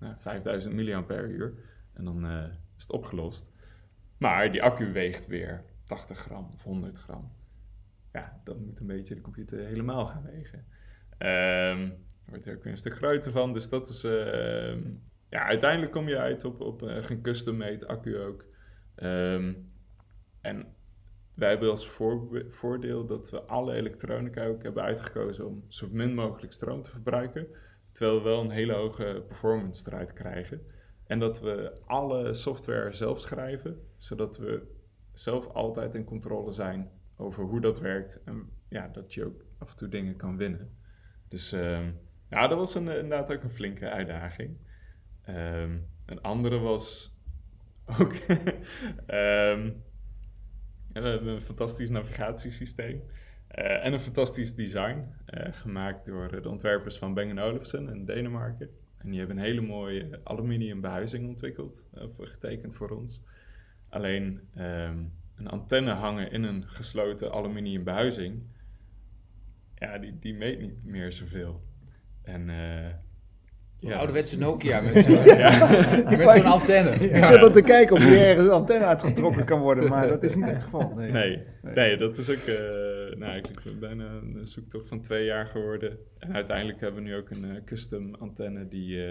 uh, 0.01 0.11
5000 0.19 0.75
mAh. 0.75 1.11
En 1.93 2.05
dan 2.05 2.27
uh, 2.27 2.45
is 2.77 2.83
het 2.83 2.93
opgelost. 2.93 3.53
Maar 4.19 4.53
die 4.53 4.63
accu 4.63 4.93
weegt 4.93 5.27
weer 5.27 5.65
80 5.87 6.19
gram 6.19 6.51
of 6.55 6.63
100 6.63 6.99
gram. 6.99 7.33
Ja, 8.13 8.41
dan 8.45 8.65
moet 8.65 8.81
een 8.81 8.87
beetje 8.87 9.15
de 9.15 9.21
computer 9.21 9.67
helemaal 9.67 10.07
gaan 10.07 10.23
wegen. 10.23 10.65
Um, 11.19 11.95
wordt 12.25 12.47
er 12.47 12.57
ook 12.57 12.63
weer 12.63 12.73
een 12.73 12.79
stuk 12.79 12.97
groter 12.97 13.33
van. 13.33 13.53
Dus 13.53 13.69
dat 13.69 13.89
is... 13.89 14.05
Uh, 14.05 14.77
ja, 15.35 15.45
uiteindelijk 15.45 15.93
kom 15.93 16.09
je 16.09 16.19
uit 16.19 16.45
op, 16.45 16.61
op 16.61 16.83
uh, 16.83 17.09
een 17.09 17.23
custom-made 17.23 17.87
accu 17.87 18.19
ook. 18.19 18.45
Um, 18.97 19.73
en 20.41 20.75
wij 21.35 21.49
hebben 21.49 21.71
als 21.71 21.89
voor, 21.89 22.47
voordeel 22.51 23.07
dat 23.07 23.31
we 23.31 23.43
alle 23.43 23.75
elektronica 23.75 24.47
ook 24.47 24.63
hebben 24.63 24.83
uitgekozen 24.83 25.47
om 25.47 25.65
zo 25.69 25.89
min 25.91 26.15
mogelijk 26.15 26.53
stroom 26.53 26.83
te 26.83 26.91
verbruiken. 26.91 27.47
Terwijl 27.93 28.17
we 28.17 28.29
wel 28.29 28.41
een 28.41 28.51
hele 28.51 28.73
hoge 28.73 29.25
performance 29.29 29.85
eruit 29.87 30.13
krijgen. 30.13 30.61
En 31.07 31.19
dat 31.19 31.41
we 31.41 31.81
alle 31.87 32.35
software 32.35 32.93
zelf 32.93 33.21
schrijven, 33.21 33.81
zodat 33.97 34.37
we 34.37 34.63
zelf 35.13 35.47
altijd 35.47 35.95
in 35.95 36.05
controle 36.05 36.53
zijn 36.53 36.91
over 37.17 37.45
hoe 37.45 37.61
dat 37.61 37.81
werkt. 37.81 38.23
En 38.25 38.49
ja, 38.69 38.89
dat 38.89 39.15
je 39.15 39.25
ook 39.25 39.45
af 39.59 39.71
en 39.71 39.77
toe 39.77 39.89
dingen 39.89 40.17
kan 40.17 40.37
winnen. 40.37 40.77
Dus 41.29 41.53
uh, 41.53 41.89
ja, 42.31 42.49
dat 42.49 42.59
was 42.59 42.75
een, 42.75 42.89
inderdaad 42.89 43.33
ook 43.33 43.43
een 43.43 43.51
flinke 43.51 43.91
uitdaging. 43.91 44.57
Um, 45.29 45.87
een 46.07 46.23
andere 46.23 46.59
was 46.59 47.15
ook. 47.99 48.13
um, 49.07 49.83
we 50.93 51.01
hebben 51.01 51.27
een 51.27 51.41
fantastisch 51.41 51.91
navigatiesysteem. 51.91 53.03
Uh, 53.59 53.85
en 53.85 53.93
een 53.93 54.01
fantastisch 54.01 54.55
design, 54.55 55.05
uh, 55.35 55.47
gemaakt 55.51 56.07
door 56.07 56.43
de 56.43 56.49
ontwerpers 56.49 56.99
van 56.99 57.15
Bang 57.15 57.41
Olufsen 57.41 57.89
in 57.89 58.05
Denemarken. 58.05 58.69
En 58.97 59.11
die 59.11 59.19
hebben 59.19 59.37
een 59.37 59.45
hele 59.45 59.61
mooie 59.61 60.21
aluminium 60.25 60.81
behuizing 60.81 61.29
ontwikkeld, 61.29 61.83
uh, 61.95 62.05
getekend 62.19 62.75
voor 62.75 62.91
ons. 62.91 63.23
Alleen 63.89 64.41
um, 64.59 65.13
een 65.37 65.49
antenne 65.49 65.93
hangen 65.93 66.31
in 66.31 66.43
een 66.43 66.69
gesloten 66.69 67.33
aluminium 67.33 67.85
behuizing, 67.85 68.43
ja, 69.75 69.99
die, 69.99 70.19
die 70.19 70.35
meet 70.35 70.61
niet 70.61 70.85
meer 70.85 71.13
zoveel. 71.13 71.65
En 72.23 72.49
ja. 73.85 73.97
Ouderwetse 73.97 74.39
Nokia 74.39 74.81
met 74.93 75.05
zo'n 75.05 75.25
ja. 75.39 76.29
zo'n 76.29 76.45
antenne. 76.45 76.91
Ik 76.91 77.25
zit 77.25 77.43
al 77.43 77.51
te 77.51 77.63
kijken 77.63 77.97
of 77.97 78.03
hier 78.03 78.27
ergens 78.27 78.47
een 78.47 78.53
antenne 78.53 78.85
uitgetrokken 78.85 79.45
kan 79.45 79.61
worden, 79.61 79.89
maar 79.89 80.09
dat 80.09 80.23
is 80.23 80.35
niet 80.35 80.45
het 80.45 80.63
geval. 80.63 80.93
Nee, 80.97 81.11
nee, 81.11 81.43
nee. 81.63 81.97
dat 81.97 82.19
is 82.19 82.31
ook 82.31 82.47
uh, 82.47 82.57
nou, 83.19 83.31
eigenlijk 83.33 83.81
bijna 83.81 84.05
een 84.05 84.47
zoektocht 84.47 84.89
van 84.89 85.01
twee 85.01 85.25
jaar 85.25 85.47
geworden. 85.47 85.99
En 86.19 86.35
uiteindelijk 86.35 86.81
hebben 86.81 87.03
we 87.03 87.09
nu 87.09 87.17
ook 87.17 87.31
een 87.31 87.45
uh, 87.45 87.65
custom 87.65 88.15
antenne 88.15 88.69
die 88.69 88.97
uh, 88.97 89.11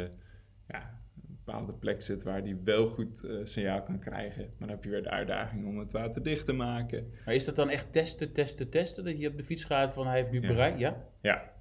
ja, 0.67 1.01
een 1.15 1.37
bepaalde 1.45 1.73
plek 1.73 2.01
zit 2.01 2.23
waar 2.23 2.43
die 2.43 2.57
wel 2.63 2.87
goed 2.87 3.27
signaal 3.43 3.81
kan 3.81 3.99
krijgen. 3.99 4.41
Maar 4.41 4.67
dan 4.67 4.69
heb 4.69 4.83
je 4.83 4.89
weer 4.89 5.03
de 5.03 5.09
uitdaging 5.09 5.65
om 5.67 5.79
het 5.79 5.91
waterdicht 5.91 6.45
te 6.45 6.53
maken. 6.53 7.11
Maar 7.25 7.35
is 7.35 7.45
dat 7.45 7.55
dan 7.55 7.69
echt 7.69 7.91
testen, 7.91 8.33
testen, 8.33 8.69
testen? 8.69 9.03
Dat 9.03 9.19
je 9.19 9.27
op 9.27 9.37
de 9.37 9.43
fiets 9.43 9.63
gaat 9.63 9.93
van 9.93 10.07
hij 10.07 10.17
heeft 10.17 10.31
nu 10.31 10.39
bereikt? 10.39 10.79
Ja? 10.79 11.05
Ja, 11.21 11.52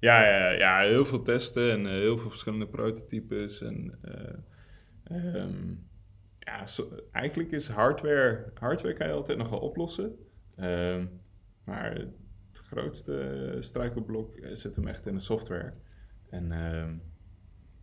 ja, 0.00 0.24
ja, 0.24 0.50
ja, 0.50 0.80
heel 0.80 1.04
veel 1.04 1.22
testen 1.22 1.70
en 1.70 1.80
uh, 1.80 1.90
heel 1.90 2.18
veel 2.18 2.30
verschillende 2.30 2.66
prototypes. 2.66 3.60
En 3.60 3.98
uh, 5.10 5.34
um, 5.34 5.88
ja, 6.38 6.66
so, 6.66 6.92
eigenlijk 7.12 7.52
is 7.52 7.68
hardware, 7.68 8.52
hardware 8.54 8.94
kan 8.94 9.06
je 9.06 9.12
altijd 9.12 9.38
nog 9.38 9.50
wel 9.50 9.58
oplossen. 9.58 10.16
Um, 10.60 11.20
maar 11.64 11.94
het 11.94 12.08
grootste 12.52 13.56
struikelblok 13.60 14.38
zit 14.52 14.76
hem 14.76 14.86
echt 14.88 15.06
in 15.06 15.14
de 15.14 15.20
software. 15.20 15.72
En 16.30 16.52
um, 16.52 17.02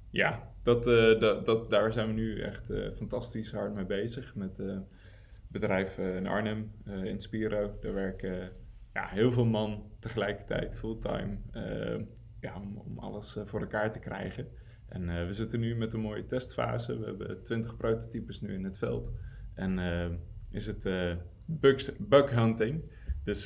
ja, 0.09 0.53
dat, 0.63 0.87
uh, 0.87 1.19
dat, 1.19 1.45
dat, 1.45 1.69
daar 1.69 1.91
zijn 1.91 2.07
we 2.07 2.13
nu 2.13 2.41
echt 2.41 2.71
fantastisch 2.95 3.51
hard 3.51 3.73
mee 3.73 3.85
bezig. 3.85 4.35
Met 4.35 4.57
het 4.57 4.83
bedrijf 5.47 5.97
in 5.97 6.27
Arnhem, 6.27 6.71
Inspiro. 7.03 7.77
Daar 7.79 7.93
werken 7.93 8.51
ja, 8.97 9.07
heel 9.07 9.31
veel 9.31 9.45
man 9.45 9.83
tegelijkertijd, 9.99 10.75
fulltime, 10.75 11.37
uh, 11.53 12.05
ja, 12.39 12.55
om, 12.55 12.77
om 12.77 12.99
alles 12.99 13.35
uh, 13.35 13.43
voor 13.45 13.59
elkaar 13.59 13.91
te 13.91 13.99
krijgen. 13.99 14.47
En 14.87 15.01
uh, 15.09 15.25
we 15.25 15.33
zitten 15.33 15.59
nu 15.59 15.75
met 15.75 15.93
een 15.93 15.99
mooie 15.99 16.25
testfase. 16.25 16.99
We 16.99 17.05
hebben 17.05 17.43
20 17.43 17.77
prototypes 17.77 18.41
nu 18.41 18.53
in 18.53 18.63
het 18.63 18.77
veld. 18.77 19.11
En 19.53 19.79
is 20.51 20.67
het 20.67 20.89
bugs, 21.45 21.97
bug 21.97 22.29
hunting. 22.29 22.81
Dus 23.23 23.45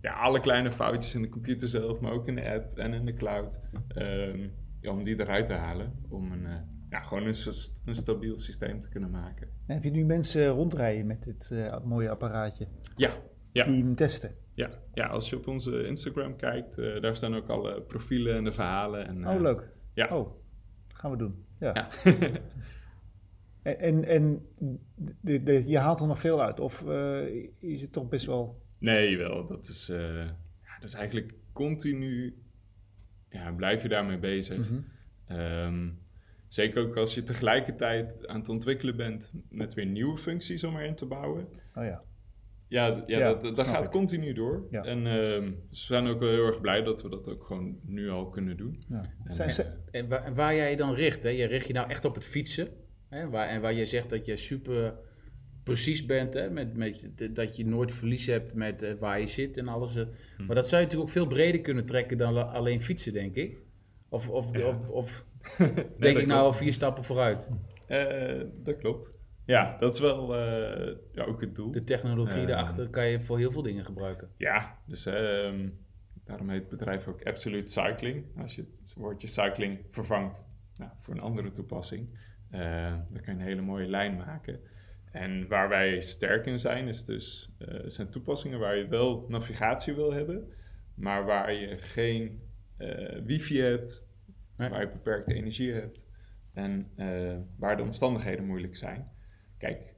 ja, 0.00 0.12
alle 0.12 0.40
kleine 0.40 0.72
foutjes 0.72 1.14
in 1.14 1.22
de 1.22 1.28
computer 1.28 1.68
zelf, 1.68 2.00
maar 2.00 2.12
ook 2.12 2.28
in 2.28 2.34
de 2.34 2.50
app 2.50 2.78
en 2.78 2.94
in 2.94 3.04
de 3.04 3.14
cloud. 3.14 3.60
Ehm, 3.88 4.48
ja, 4.80 4.90
om 4.90 5.04
die 5.04 5.20
eruit 5.20 5.46
te 5.46 5.52
halen. 5.52 5.92
Om 6.08 6.32
een, 6.32 6.46
ja, 6.90 7.00
gewoon 7.00 7.26
een, 7.26 7.34
een, 7.84 7.94
stabiel 7.94 8.38
systeem 8.38 8.80
te 8.80 8.88
kunnen 8.88 9.10
maken. 9.10 9.48
En 9.66 9.74
heb 9.74 9.84
je 9.84 9.90
nu 9.90 10.04
mensen 10.04 10.48
rondrijden 10.48 11.06
met 11.06 11.22
dit 11.22 11.50
mooie 11.84 12.10
apparaatje? 12.10 12.66
Ja, 12.96 13.16
ja. 13.56 13.64
Die 13.64 13.82
hem 13.82 13.94
testen? 13.94 14.34
Ja, 14.54 14.70
ja, 14.94 15.06
als 15.06 15.30
je 15.30 15.36
op 15.36 15.46
onze 15.46 15.86
Instagram 15.86 16.36
kijkt, 16.36 16.78
uh, 16.78 17.00
daar 17.00 17.16
staan 17.16 17.36
ook 17.36 17.48
alle 17.48 17.82
profielen 17.82 18.36
en 18.36 18.44
de 18.44 18.52
verhalen. 18.52 19.06
En, 19.06 19.20
uh, 19.20 19.28
oh, 19.28 19.40
leuk. 19.40 19.68
Ja. 19.94 20.16
Oh, 20.16 20.36
gaan 20.88 21.10
we 21.10 21.16
doen. 21.16 21.44
Ja. 21.60 21.72
ja. 21.74 22.10
en 23.78 24.04
en 24.04 24.46
de, 25.20 25.42
de, 25.42 25.66
je 25.66 25.78
haalt 25.78 26.00
er 26.00 26.06
nog 26.06 26.20
veel 26.20 26.42
uit, 26.42 26.60
of 26.60 26.82
uh, 26.82 27.48
is 27.58 27.82
het 27.82 27.92
toch 27.92 28.08
best 28.08 28.26
wel... 28.26 28.62
Nee, 28.78 29.16
wel. 29.16 29.46
Dat 29.46 29.68
is, 29.68 29.86
ja, 29.86 30.74
dat 30.80 30.88
is 30.88 30.94
eigenlijk 30.94 31.34
continu, 31.52 32.36
ja, 33.28 33.52
blijf 33.52 33.82
je 33.82 33.88
daarmee 33.88 34.18
bezig. 34.18 34.58
Mm 34.58 34.84
-hmm. 35.26 35.38
um, 35.38 35.98
zeker 36.48 36.82
ook 36.82 36.96
als 36.96 37.14
je 37.14 37.22
tegelijkertijd 37.22 38.26
aan 38.26 38.38
het 38.38 38.48
ontwikkelen 38.48 38.96
bent 38.96 39.32
met 39.48 39.74
weer 39.74 39.86
nieuwe 39.86 40.18
functies 40.18 40.64
om 40.64 40.76
erin 40.76 40.94
te 40.94 41.06
bouwen. 41.06 41.48
Oh 41.74 41.84
ja. 41.84 42.02
Ja, 42.68 43.02
ja, 43.06 43.34
dat, 43.34 43.56
dat 43.56 43.66
gaat 43.66 43.88
continu 43.90 44.32
door. 44.32 44.66
En 44.70 44.98
uh, 44.98 45.04
we 45.04 45.54
zijn 45.70 46.06
ook 46.06 46.20
wel 46.20 46.30
heel 46.30 46.46
erg 46.46 46.60
blij 46.60 46.82
dat 46.82 47.02
we 47.02 47.08
dat 47.08 47.28
ook 47.28 47.44
gewoon 47.44 47.78
nu 47.84 48.10
al 48.10 48.28
kunnen 48.28 48.56
doen. 48.56 48.82
Ja. 48.88 49.02
En, 49.24 49.50
en, 49.90 50.08
waar, 50.08 50.34
waar, 50.34 50.54
jij 50.54 50.70
je 50.70 50.76
dan 50.76 50.94
richt, 50.94 51.22
hè? 51.22 51.28
je 51.28 51.46
richt 51.46 51.66
je 51.66 51.72
nou 51.72 51.90
echt 51.90 52.04
op 52.04 52.14
het 52.14 52.24
fietsen. 52.24 52.68
Hè? 53.08 53.28
Waar, 53.28 53.48
en 53.48 53.60
waar 53.60 53.72
je 53.72 53.84
zegt 53.84 54.10
dat 54.10 54.26
je 54.26 54.36
super 54.36 54.94
precies 55.62 56.06
bent, 56.06 56.34
hè? 56.34 56.50
Met, 56.50 56.76
met, 56.76 57.10
dat 57.30 57.56
je 57.56 57.66
nooit 57.66 57.92
verlies 57.92 58.26
hebt 58.26 58.54
met 58.54 58.82
uh, 58.82 58.94
waar 58.98 59.20
je 59.20 59.26
zit 59.26 59.56
en 59.56 59.68
alles. 59.68 59.96
Uh. 59.96 60.04
Hm. 60.36 60.46
Maar 60.46 60.54
dat 60.54 60.68
zou 60.68 60.80
je 60.80 60.86
natuurlijk 60.86 61.10
ook 61.10 61.16
veel 61.16 61.26
breder 61.26 61.60
kunnen 61.60 61.86
trekken 61.86 62.18
dan 62.18 62.52
alleen 62.52 62.82
fietsen, 62.82 63.12
denk 63.12 63.34
ik. 63.34 63.58
Of, 64.08 64.28
of, 64.28 64.56
ja. 64.56 64.66
of, 64.66 64.88
of 64.88 65.26
denk 65.98 66.18
ik 66.18 66.26
nou 66.26 66.40
al 66.40 66.52
vier 66.52 66.72
stappen 66.72 67.04
vooruit? 67.04 67.48
Uh, 67.88 68.42
dat 68.62 68.76
klopt. 68.76 69.15
Ja, 69.46 69.76
dat 69.78 69.94
is 69.94 70.00
wel 70.00 70.34
uh, 70.34 70.96
ja, 71.12 71.24
ook 71.24 71.40
het 71.40 71.54
doel. 71.54 71.70
De 71.70 71.84
technologie 71.84 72.40
uh, 72.40 72.46
daarachter 72.46 72.88
kan 72.88 73.06
je 73.06 73.20
voor 73.20 73.38
heel 73.38 73.50
veel 73.50 73.62
dingen 73.62 73.84
gebruiken. 73.84 74.30
Ja, 74.36 74.78
dus 74.86 75.06
um, 75.06 75.78
daarom 76.24 76.48
heet 76.48 76.60
het 76.60 76.68
bedrijf 76.68 77.08
ook 77.08 77.22
Absolute 77.22 77.72
Cycling. 77.72 78.26
Als 78.40 78.54
je 78.54 78.62
het 78.62 78.92
woordje 78.96 79.28
cycling 79.28 79.78
vervangt 79.90 80.42
nou, 80.76 80.90
voor 81.00 81.14
een 81.14 81.20
andere 81.20 81.50
toepassing, 81.50 82.18
uh, 82.52 82.60
dan 83.10 83.22
kan 83.22 83.34
je 83.34 83.40
een 83.40 83.46
hele 83.46 83.62
mooie 83.62 83.86
lijn 83.86 84.16
maken. 84.16 84.60
En 85.10 85.48
waar 85.48 85.68
wij 85.68 86.00
sterk 86.00 86.46
in 86.46 86.58
zijn, 86.58 86.88
is 86.88 87.04
dus, 87.04 87.56
zijn 87.84 88.10
toepassingen 88.10 88.58
waar 88.58 88.76
je 88.76 88.88
wel 88.88 89.24
navigatie 89.28 89.94
wil 89.94 90.12
hebben, 90.12 90.52
maar 90.94 91.24
waar 91.24 91.52
je 91.52 91.78
geen 91.78 92.40
eh, 92.76 93.20
wifi 93.24 93.60
hebt, 93.60 94.04
Nee. 94.56 94.68
waar 94.68 94.80
je 94.80 94.88
beperkte 94.88 95.34
energie 95.34 95.72
hebt 95.72 96.06
en 96.52 96.90
eh, 96.94 97.36
waar 97.56 97.76
de 97.76 97.82
omstandigheden 97.82 98.46
moeilijk 98.46 98.76
zijn. 98.76 99.10
Kijk, 99.58 99.94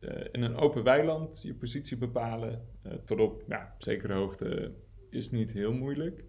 eh, 0.00 0.24
in 0.32 0.42
een 0.42 0.56
open 0.56 0.82
weiland 0.82 1.42
je 1.42 1.54
positie 1.54 1.96
bepalen 1.96 2.66
eh, 2.82 2.92
tot 2.92 3.20
op 3.20 3.42
ja, 3.48 3.74
zekere 3.78 4.12
hoogte 4.14 4.72
is 5.10 5.30
niet 5.30 5.52
heel 5.52 5.72
moeilijk. 5.72 6.24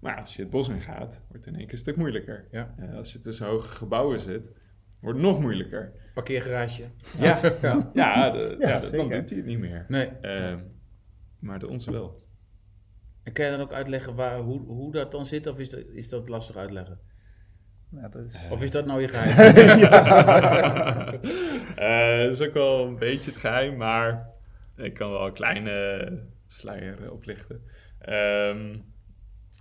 Maar 0.00 0.16
als 0.20 0.36
je 0.36 0.42
het 0.42 0.50
bos 0.50 0.68
in 0.68 0.80
gaat, 0.80 1.22
wordt 1.28 1.44
het 1.44 1.46
in 1.46 1.54
één 1.54 1.64
keer 1.64 1.72
een 1.74 1.80
stuk 1.80 1.96
moeilijker. 1.96 2.48
Ja. 2.50 2.74
Eh, 2.78 2.94
als 2.94 3.12
je 3.12 3.18
tussen 3.18 3.46
hoge 3.46 3.68
gebouwen 3.68 4.20
zit, 4.20 4.52
wordt 5.00 5.18
het 5.18 5.26
nog 5.26 5.40
moeilijker. 5.40 5.92
Parkeergarage. 6.14 6.82
Ja, 7.18 7.40
Ja. 7.62 7.90
ja, 7.94 8.30
de- 8.30 8.56
Ja, 8.58 8.68
ja, 8.68 8.78
dan 8.80 8.90
doet 8.90 9.28
hij 9.28 9.38
het 9.38 9.44
niet 9.46 9.58
meer. 9.58 9.84
Nee. 9.88 10.06
Ehm, 10.08 10.58
maar 11.40 11.58
de 11.58 11.68
onze 11.68 11.92
wel. 11.92 12.24
En 13.22 13.32
kan 13.32 13.44
je 13.44 13.50
dan 13.50 13.60
ook 13.60 13.72
uitleggen 13.72 14.14
waar, 14.14 14.38
hoe, 14.38 14.60
hoe 14.60 14.92
dat 14.92 15.10
dan 15.12 15.26
zit? 15.26 15.46
Of 15.46 15.58
is 15.58 15.68
dat, 15.70 15.80
is 15.92 16.08
dat 16.08 16.28
lastig 16.28 16.56
uitleggen? 16.56 16.98
Nou, 17.90 18.10
dat 18.10 18.24
is... 18.24 18.36
Of 18.50 18.62
is 18.62 18.70
dat 18.70 18.86
nou 18.86 19.00
je 19.00 19.08
geheim? 19.08 19.36
Eh, 21.74 22.18
dat 22.18 22.40
is 22.40 22.40
ook 22.40 22.52
wel 22.52 22.86
een 22.86 22.98
beetje 22.98 23.30
het 23.30 23.40
geheim, 23.40 23.76
maar 23.76 24.30
ik 24.76 24.94
kan 24.94 25.10
wel 25.10 25.26
een 25.26 25.32
kleine 25.32 26.22
sluier 26.46 27.12
oplichten. 27.12 27.62
Ehm, 27.98 28.78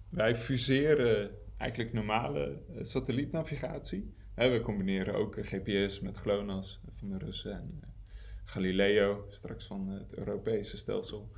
wij 0.09 0.35
fuseren 0.35 1.31
eigenlijk 1.57 1.93
normale 1.93 2.61
eh, 2.69 2.83
satellietnavigatie. 2.83 4.13
We 4.35 4.61
combineren 4.63 5.13
ook 5.13 5.35
eh, 5.35 5.45
GPS 5.45 5.99
met 5.99 6.17
GLONASS 6.17 6.81
van 6.97 7.09
de 7.09 7.17
Russen 7.17 7.51
en 7.51 7.81
Galileo, 8.43 9.25
straks 9.29 9.67
van 9.67 9.87
het 9.87 10.17
Europese 10.17 10.77
stelsel. 10.77 11.31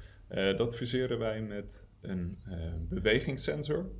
Dat 0.57 0.75
fuseren 0.75 1.19
wij 1.19 1.41
met 1.41 1.87
een 2.01 2.37
bewegingssensor. 2.89 3.91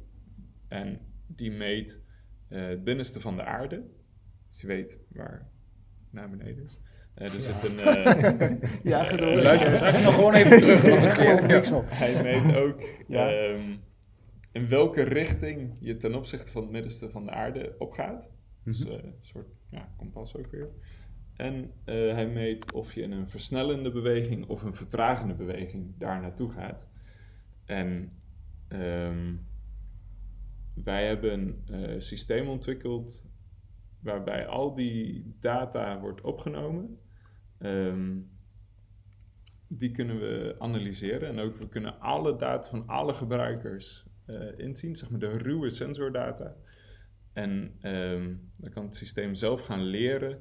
En 0.68 1.00
die 1.28 1.52
meet 1.52 2.00
het 2.48 2.84
binnenste 2.84 3.20
van 3.20 3.36
de 3.36 3.44
aarde. 3.44 3.84
Dus 4.48 4.62
je 4.62 4.68
weet 4.68 5.00
waar 5.08 5.50
naar 6.10 6.30
beneden 6.30 6.64
is. 6.64 6.78
Eh, 7.14 7.34
er 7.34 7.42
zit 7.42 7.64
een... 7.64 7.80
eh, 8.40 8.70
Ja, 8.84 9.10
eh. 9.10 9.42
Luister 9.44 9.76
straks 9.76 10.04
nog 10.04 10.16
gewoon 10.16 10.34
even 10.34 10.58
terug. 10.78 10.84
er 10.84 11.66
van. 11.66 11.84
hij 11.88 12.24
meet 12.24 12.56
ook 12.56 12.82
Ja. 13.08 13.30
ehm, 13.32 13.76
in 14.52 14.70
welke 14.70 15.02
richting 15.02 15.76
je 15.80 15.98
ten 15.98 16.16
opzichte 16.16 16.52
van 16.52 16.62
het 16.62 16.72
middenste 16.72 17.10
van 17.10 17.24
de 17.26 17.32
aarde 17.32 17.76
opgaat. 17.78 18.30
Dus 18.64 18.86
eh, 18.86 18.94
een 18.94 19.16
soort 19.22 19.48
ja, 19.70 19.94
kompas 19.98 20.36
ook 20.36 20.52
weer. 20.52 20.70
En 21.36 21.72
eh, 21.84 21.96
hij 21.96 22.28
meet 22.28 22.72
of 22.74 22.94
je 22.94 23.02
in 23.02 23.12
een 23.12 23.30
versnellende 23.30 23.92
beweging 23.92 24.48
of 24.48 24.64
een 24.64 24.76
vertragende 24.76 25.34
beweging 25.34 25.94
daar 25.98 26.22
naartoe 26.22 26.52
gaat. 26.52 26.88
En 27.66 28.12
ehm, 28.68 29.36
wij 30.74 31.08
hebben 31.08 31.34
een 31.34 31.64
eh, 31.72 32.00
systeem 32.00 32.48
ontwikkeld 32.48 33.26
waarbij 34.00 34.48
al 34.48 34.76
die 34.76 35.36
data 35.40 36.00
wordt 36.00 36.22
opgenomen. 36.22 37.00
Ehm, 37.58 38.20
die 39.68 39.92
kunnen 39.92 40.20
we 40.20 40.56
analyseren 40.60 41.30
en 41.30 41.40
ook 41.40 41.58
we 41.58 41.68
kunnen 41.68 42.00
alle 42.00 42.36
data 42.36 42.70
van 42.70 42.88
alle 42.88 43.14
gebruikers 43.14 44.06
eh, 44.26 44.58
inzien, 44.58 44.96
zeg 44.96 45.10
maar 45.10 45.20
de 45.20 45.38
ruwe 45.38 45.70
sensordata. 45.70 46.56
En 47.34 47.76
ehm, 47.82 48.36
dan 48.58 48.70
kan 48.70 48.84
het 48.84 48.96
systeem 48.96 49.36
zelf 49.36 49.62
gaan 49.62 49.84
leren 49.84 50.40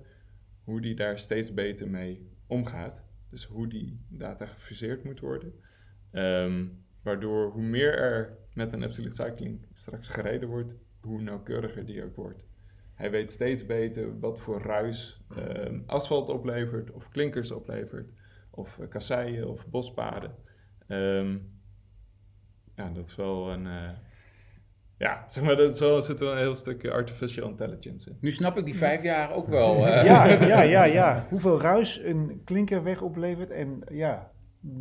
hoe 0.65 0.81
die 0.81 0.95
daar 0.95 1.19
steeds 1.19 1.55
beter 1.55 1.89
mee 1.89 2.31
omgaat. 2.47 3.05
Dus 3.31 3.45
hoe 3.45 3.69
die 3.69 4.01
data 4.09 4.47
gefuseerd 4.47 5.05
moet 5.05 5.21
worden. 5.21 5.53
Ehm, 6.11 6.67
waardoor 7.03 7.51
hoe 7.51 7.63
meer 7.63 7.99
er 7.99 8.39
met 8.53 8.73
een 8.73 8.85
absolute 8.85 9.15
cycling 9.15 9.67
straks 9.73 10.09
gereden 10.09 10.49
wordt, 10.49 10.77
hoe 11.01 11.23
nauwkeuriger 11.23 11.87
die 11.87 12.05
ook 12.05 12.17
wordt. 12.17 12.45
Hij 12.97 13.11
weet 13.11 13.33
steeds 13.33 13.67
beter 13.67 14.19
wat 14.21 14.41
voor 14.41 14.63
ruis 14.63 15.21
ehm, 15.37 15.81
asfalt 15.87 16.29
oplevert, 16.29 16.91
of 16.91 17.09
klinkers 17.09 17.51
oplevert, 17.51 18.11
of 18.51 18.79
eh, 18.79 18.89
kasseien 18.89 19.49
of 19.49 19.67
bospaden. 19.67 20.35
Ehm, 20.87 21.39
ja, 22.77 22.91
dat 22.95 23.07
is 23.07 23.17
wel 23.17 23.53
een. 23.53 23.67
eh, 23.67 23.91
ja, 24.99 25.25
zeg 25.29 25.45
maar, 25.45 25.57
dat 25.57 25.75
is 25.75 25.81
wel, 25.81 25.97
er 25.97 26.03
zit 26.03 26.21
wel 26.21 26.33
een 26.33 26.39
heel 26.39 26.55
stuk 26.55 26.83
eh, 26.85 26.93
artificial 26.93 27.49
intelligence 27.49 28.11
in. 28.11 28.17
Nu 28.21 28.31
snap 28.31 28.57
ik 28.59 28.65
die 28.65 28.77
vijf 28.77 29.03
jaar 29.03 29.33
ook 29.33 29.49
wel. 29.49 29.75
eh. 29.87 30.05
Ja, 30.05 30.27
ja, 30.55 30.61
ja, 30.63 30.85
ja. 30.85 31.27
Hoeveel 31.29 31.61
ruis 31.61 32.01
een 32.05 32.41
klinkerweg 32.45 33.03
oplevert. 33.03 33.51
En 33.51 33.83
ja, 33.91 34.31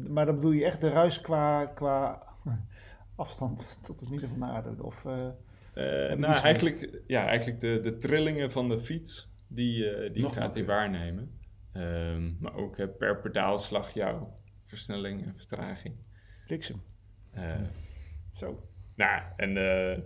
maar 0.08 0.26
dan 0.26 0.36
bedoel 0.36 0.52
je 0.52 0.66
echt 0.66 0.82
de 0.82 0.90
ruis 0.90 1.22
qua, 1.22 1.66
qua 1.66 2.24
afstand 3.16 3.80
tot 3.84 4.00
het 4.00 4.10
midden 4.10 4.30
van 4.30 4.40
de 4.40 4.46
aarde. 4.46 4.84
Of, 4.84 5.06
nou, 5.84 6.34
soms? 6.34 6.42
eigenlijk, 6.42 7.02
ja, 7.08 7.28
eigenlijk 7.28 7.60
de, 7.60 7.82
de 7.82 7.98
trillingen 7.98 8.52
van 8.52 8.70
de 8.70 8.80
fiets, 8.80 9.32
die, 9.48 9.90
eh, 9.90 10.14
die 10.14 10.22
Nog 10.24 10.34
gaat 10.34 10.56
hij 10.56 10.66
waarnemen. 10.66 11.40
Ehm, 11.74 12.32
maar 12.40 12.56
ook 12.56 12.78
eh, 12.78 12.88
per 12.98 13.22
pedaalslag 13.22 13.94
jouw 13.94 14.40
versnelling 14.66 15.26
en 15.26 15.34
vertraging. 15.36 15.96
bliksem. 16.48 16.82
Eh, 17.34 17.62
Zo. 18.34 18.70
nou, 18.96 19.22
en 19.36 19.58
eh, 19.58 19.98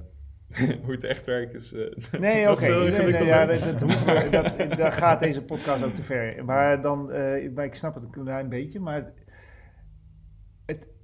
hoe 0.84 0.92
het 0.92 1.04
echt 1.04 1.26
werkt 1.26 1.54
is 1.54 1.74
eh, 1.74 1.86
Nee, 2.20 2.52
oké. 2.52 2.68
Nee, 2.68 3.12
nee, 3.12 3.24
ja, 3.24 3.46
dat, 3.46 3.80
dat, 3.80 4.32
dat, 4.32 4.78
daar 4.78 4.92
gaat 4.92 5.20
deze 5.20 5.42
podcast 5.42 5.84
ook 5.84 5.96
te 5.96 6.04
ver. 6.04 6.46
Maar, 6.46 6.82
dan, 6.82 7.12
eh, 7.12 7.52
maar 7.52 7.66
ik 7.66 7.76
snap 7.76 7.96
het 7.96 8.04
een 8.04 8.24
klein 8.24 8.50
beetje. 8.50 8.80
Maar 8.80 9.12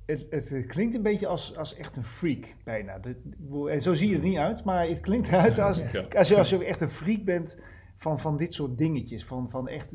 het, 0.05 0.25
het, 0.29 0.65
klinkt 0.67 0.95
een 0.95 1.01
beetje 1.01 1.27
als, 1.27 1.57
als 1.57 1.75
echt 1.75 1.97
een 1.97 2.03
freak, 2.05 2.55
bijna. 2.63 2.99
Dat- 2.99 3.67
En 3.69 3.81
zo 3.81 3.93
zie 3.93 4.09
je 4.09 4.15
er 4.15 4.21
niet 4.23 4.37
uit, 4.37 4.63
maar 4.63 4.87
het 4.87 4.99
klinkt 4.99 5.27
eruit 5.27 5.59
als, 5.59 5.77
Ja. 5.91 6.05
als, 6.17 6.27
je, 6.27 6.37
als 6.37 6.49
je 6.49 6.65
echt 6.65 6.81
een 6.81 6.89
freak 6.89 7.23
bent 7.23 7.57
van, 7.97 8.19
van 8.19 8.37
dit 8.37 8.53
soort 8.53 8.77
dingetjes. 8.77 9.25
Van, 9.25 9.49
van 9.49 9.67
echt 9.67 9.91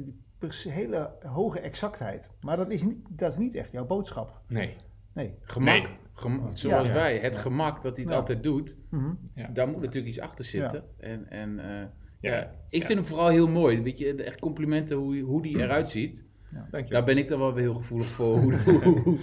hele 0.68 1.12
hoge 1.22 1.60
exactheid. 1.60 2.30
Maar 2.40 2.56
dat 2.56 2.70
is, 2.70 2.82
niet, 2.82 2.98
dat 3.08 3.32
is 3.32 3.38
niet 3.38 3.54
echt 3.54 3.72
jouw 3.72 3.86
boodschap. 3.86 4.40
Nee. 4.48 4.76
Nee. 5.14 5.34
Gemak, 5.42 5.74
Nee. 5.82 5.86
gem- 6.14 6.46
zoals 6.52 6.88
Ja. 6.88 6.94
wij, 6.94 7.18
het 7.18 7.36
gemak 7.36 7.82
dat 7.82 7.92
hij 7.96 8.02
het 8.04 8.12
Ja. 8.12 8.18
altijd 8.18 8.42
doet, 8.42 8.76
Mhm. 8.90 9.10
Ja. 9.34 9.48
daar 9.52 9.66
moet 9.68 9.80
natuurlijk 9.80 10.06
iets 10.06 10.20
achter 10.20 10.44
zitten. 10.44 10.84
En, 10.98 11.30
en 11.30 11.58
eh, 11.58 11.66
ja. 12.20 12.32
Ja. 12.34 12.54
ik 12.68 12.80
Ja. 12.80 12.86
vind 12.86 12.98
hem 12.98 13.08
vooral 13.08 13.28
heel 13.28 13.48
mooi. 13.48 13.82
Weet 13.82 13.98
je, 13.98 14.14
echt 14.14 14.40
complimenten 14.40 14.96
hoe, 14.96 15.20
hoe 15.20 15.42
die 15.42 15.58
eruit 15.58 15.88
ziet. 15.88 16.24
Daar 16.88 17.04
ben 17.04 17.18
ik 17.18 17.28
dan 17.28 17.38
wel 17.38 17.52
weer 17.54 17.62
heel 17.62 17.74
gevoelig 17.74 18.06
voor, 18.06 18.38
hoe, 18.38 18.54
hoe, 18.64 18.98
hoe, 19.00 19.18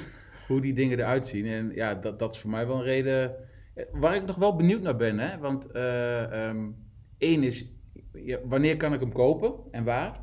hoe 0.47 0.61
die 0.61 0.73
dingen 0.73 0.99
eruit 0.99 1.25
zien. 1.25 1.45
En 1.45 1.71
ja, 1.73 1.95
dat, 1.95 2.19
dat 2.19 2.33
is 2.33 2.39
voor 2.39 2.49
mij 2.49 2.67
wel 2.67 2.75
een 2.75 2.83
reden 2.83 3.35
eh, 3.73 3.85
waar 3.91 4.15
ik 4.15 4.25
nog 4.25 4.35
wel 4.35 4.55
benieuwd 4.55 4.81
naar 4.81 4.95
ben. 4.95 5.19
Hè? 5.19 5.37
Want 5.37 5.71
ehm, 5.71 6.69
één 7.17 7.43
is, 7.43 7.71
ja, 8.13 8.39
wanneer 8.43 8.77
kan 8.77 8.93
ik 8.93 8.99
hem 8.99 9.11
kopen 9.11 9.53
en 9.71 9.83
waar? 9.83 10.19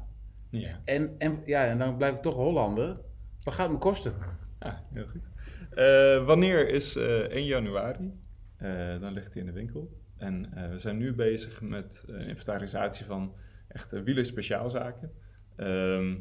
Ja. 0.50 0.80
En, 0.84 1.14
en, 1.18 1.42
ja, 1.44 1.66
en 1.66 1.78
dan 1.78 1.96
blijf 1.96 2.14
ik 2.14 2.22
toch 2.22 2.34
Hollander. 2.34 3.00
Wat 3.42 3.54
gaat 3.54 3.64
het 3.64 3.72
me 3.72 3.78
kosten? 3.78 4.14
Ah, 4.58 4.78
heel 4.92 5.06
goed. 5.06 5.22
Eh, 5.70 6.26
wanneer 6.26 6.68
is 6.68 6.96
eh 6.96 7.18
1 7.18 7.44
januari? 7.44 8.12
Dan 9.00 9.12
ligt 9.12 9.34
hij 9.34 9.42
in 9.42 9.48
de 9.48 9.54
winkel. 9.54 10.00
En 10.16 10.50
we 10.70 10.78
zijn 10.78 10.96
nu 10.96 11.14
bezig 11.14 11.62
met 11.62 12.04
een 12.06 12.26
inventarisatie 12.26 13.04
van 13.06 13.34
echte 13.68 14.02
wielerspeciaalzaken. 14.02 15.12
Ehm, 15.56 16.16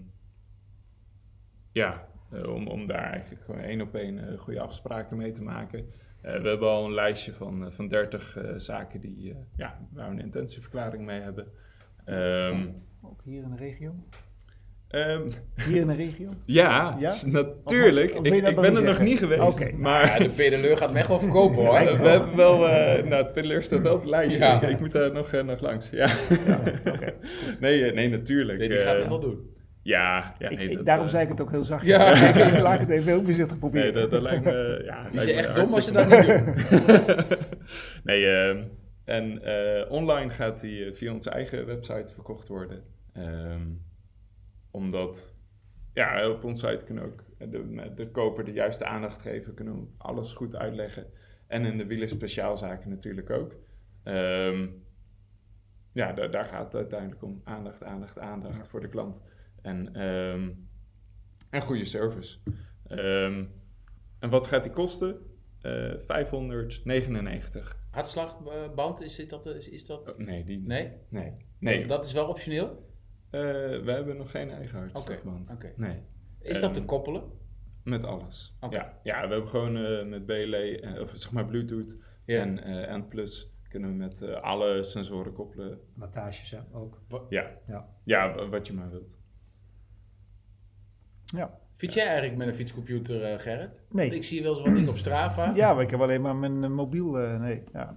ja, 1.72 2.08
om, 2.48 2.68
om 2.68 2.88
daar 2.88 3.12
eigenlijk 3.12 3.42
gewoon 3.46 3.62
één 3.62 3.82
op 3.82 3.96
één 3.96 4.28
eh, 4.30 4.38
goede 4.40 4.60
afspraken 4.60 5.18
mee 5.18 5.32
te 5.32 5.42
maken. 5.44 5.80
Eh, 6.22 6.42
we 6.42 6.48
hebben 6.48 6.68
al 6.70 6.86
een 6.86 6.94
lijstje 6.94 7.34
van, 7.34 7.66
eh, 7.66 7.72
van 7.72 7.88
30 7.88 8.38
eh, 8.38 8.44
zaken 8.58 9.00
die, 9.00 9.30
eh, 9.32 9.36
ja, 9.56 9.78
waar 9.92 10.08
we 10.10 10.16
een 10.16 10.22
intentieverklaring 10.22 11.06
mee 11.06 11.20
hebben. 11.22 11.48
Ehm, 12.06 12.68
Ook 13.02 13.22
hier 13.24 13.44
in 13.44 13.50
de 13.50 13.58
regio? 13.58 13.96
ehm, 14.88 15.30
Hier 15.68 15.82
in 15.82 15.88
de 15.88 15.94
regio? 15.96 16.30
ja, 16.46 16.98
natuurlijk. 17.26 18.12
Of- 18.12 18.20
of 18.20 18.26
ik 18.26 18.48
ik 18.48 18.56
ben 18.56 18.76
er 18.76 18.84
nog 18.84 19.00
niet 19.00 19.18
geweest. 19.20 19.42
Oké. 19.62 19.72
Maar 19.76 20.06
Ja, 20.06 20.18
de 20.24 20.30
pedeleur 20.30 20.78
gaat 20.78 20.92
me 20.92 20.98
echt 21.00 21.08
wel 21.08 21.20
verkopen 21.20 21.66
hoor. 21.66 21.80
we, 21.80 21.98
we 21.98 22.08
hebben 22.10 22.36
wel, 22.36 22.68
eh 22.70 23.04
nou, 23.04 23.24
het 23.24 23.34
Pilleur 23.34 23.64
staat 23.64 23.82
wel 23.82 23.94
op 23.94 24.00
het 24.02 24.10
lijstje. 24.10 24.44
Ja. 24.44 24.62
Ik, 24.62 24.70
ik 24.70 24.80
moet 24.80 24.92
daar 24.92 25.12
nog, 25.14 25.32
eh, 25.32 25.44
nog 25.44 25.60
langs. 25.62 25.90
Ja. 25.90 26.10
oké. 26.88 27.14
nee, 27.60 27.86
eh, 27.86 27.94
nee, 27.96 28.10
natuurlijk. 28.10 28.60
Nee, 28.60 28.70
die 28.70 28.78
gaat 28.80 28.94
eh, 28.94 29.00
het 29.00 29.08
wel 29.10 29.20
doen. 29.20 29.52
Ja, 29.84 30.36
ja 30.40 30.50
Ik- 30.50 30.58
nee, 30.58 30.70
ik- 30.70 30.76
dat, 30.76 30.86
daarom 30.86 31.06
eh, 31.06 31.12
zei 31.12 31.24
ik 31.24 31.30
het 31.30 31.42
ook 31.42 31.52
heel 31.52 31.64
zacht. 31.64 31.86
Ja. 31.86 32.14
ik 32.54 32.60
laat 32.60 32.80
het 32.80 32.90
even 32.90 33.12
heel 33.12 33.24
voorzichtig 33.24 33.60
proberen. 33.60 33.94
Nee, 33.94 34.02
dat, 34.02 34.12
dat 34.12 34.22
lijkt 34.22 34.44
me. 34.44 34.82
Ja, 34.86 35.10
Die 35.10 35.22
zijn 35.22 35.36
me 35.36 35.42
echt 35.42 35.56
dom 35.56 35.74
als 35.74 35.86
ze 35.86 35.92
hartstikke- 35.94 36.44
dat 36.46 37.08
niet 37.08 37.28
doen. 37.28 37.38
nee, 38.04 38.26
ehm, 38.26 38.64
en 39.04 39.42
eh, 39.44 39.92
online 39.92 40.30
gaat 40.30 40.62
die 40.62 40.86
eh, 40.86 40.94
via 40.94 41.14
onze 41.14 41.30
eigen 41.30 41.66
website 41.66 42.14
verkocht 42.14 42.48
worden. 42.48 42.84
Ehm, 43.14 43.68
omdat, 44.72 45.36
ja, 45.94 46.30
op 46.30 46.44
onze 46.44 46.68
site 46.68 46.84
kunnen 46.84 47.04
ook 47.04 47.24
de, 47.38 47.92
de 47.96 48.08
koper 48.12 48.44
de 48.46 48.52
juiste 48.52 48.86
aandacht 48.86 49.22
geven, 49.22 49.54
kunnen 49.54 49.76
we 49.76 49.86
alles 49.98 50.34
goed 50.34 50.56
uitleggen. 50.56 51.06
En 51.48 51.66
in 51.66 51.78
de 51.78 51.86
wielen 51.86 52.10
speciaalzaken 52.10 52.90
natuurlijk 52.90 53.30
ook. 53.30 53.56
Ehm, 54.04 54.68
ja, 55.92 56.14
daar, 56.14 56.32
daar 56.32 56.46
gaat 56.46 56.66
het 56.66 56.76
uiteindelijk 56.76 57.24
om. 57.24 57.42
Aandacht, 57.44 57.84
aandacht, 57.84 58.20
aandacht 58.20 58.68
voor 58.68 58.82
de 58.82 58.90
klant. 58.90 59.22
En, 59.64 59.96
ehm, 59.96 60.50
en 61.50 61.62
goede 61.62 61.86
service. 61.86 62.38
Ehm, 62.88 63.44
en 64.20 64.30
wat 64.30 64.48
gaat 64.48 64.64
die 64.64 64.72
kosten? 64.72 65.18
eh 65.62 65.94
599. 66.06 67.78
Hartslagband, 67.92 69.02
is, 69.02 69.16
dit 69.16 69.30
dat, 69.30 69.46
is, 69.46 69.70
is 69.70 69.86
dat... 69.86 70.12
Oh, 70.12 70.18
nee, 70.18 70.44
die. 70.44 70.60
Nee? 70.68 70.92
Nee. 71.10 71.34
nee. 71.60 71.86
Dat 71.88 72.06
is 72.06 72.12
wel 72.14 72.28
optioneel? 72.28 72.68
Eh, 73.30 73.42
we 73.82 73.92
hebben 73.92 74.18
nog 74.18 74.32
geen 74.32 74.50
eigen 74.52 74.80
hartslagband. 74.80 75.50
Oké. 75.52 75.74
Nee. 75.76 76.02
Is 76.42 76.60
dat 76.60 76.74
te 76.74 76.80
Ehm, 76.80 76.88
koppelen? 76.88 77.24
Met 77.84 78.04
alles. 78.04 78.58
Oké. 78.60 78.76
Ja. 78.76 79.00
ja, 79.04 79.22
we 79.28 79.34
hebben 79.34 79.50
gewoon 79.50 79.78
eh, 79.78 80.06
met 80.06 80.26
BLE, 80.26 80.98
of 81.02 81.12
zeg 81.14 81.32
maar 81.32 81.46
Bluetooth 81.46 81.98
en 82.26 82.64
eh 82.64 82.96
N+, 82.96 83.06
kunnen 83.70 83.90
we 83.90 83.96
met 83.96 84.22
eh, 84.22 84.42
alle 84.42 84.84
sensoren 84.84 85.34
koppelen. 85.34 85.80
Wattages, 85.96 86.52
hè, 86.52 86.60
ook. 86.72 87.02
Ja. 87.30 87.52
Ja. 87.68 87.90
Ja, 88.04 88.48
wat 88.48 88.68
je 88.68 88.74
maar 88.74 88.90
wilt. 88.90 89.18
Ja. 91.36 91.52
Fiets 91.74 91.94
jij 91.96 92.06
eigenlijk 92.06 92.38
met 92.38 92.48
een 92.48 92.54
fietscomputer, 92.54 93.24
eh, 93.24 93.40
Gerrit? 93.40 93.80
Nee. 93.92 94.06
Want 94.10 94.18
ik 94.18 94.24
zie 94.28 94.42
wel 94.42 94.52
eens 94.54 94.62
wat 94.62 94.74
dingen 94.76 94.90
op 94.90 94.98
Strava. 94.98 95.52
Ja, 95.56 95.74
maar 95.74 95.84
ik 95.84 95.90
heb 95.92 96.02
alleen 96.02 96.22
maar 96.22 96.36
mijn 96.36 96.64
eh, 96.64 96.70
mobiel. 96.70 97.20
eh, 97.20 97.40
nee, 97.40 97.64
ja. 97.74 97.96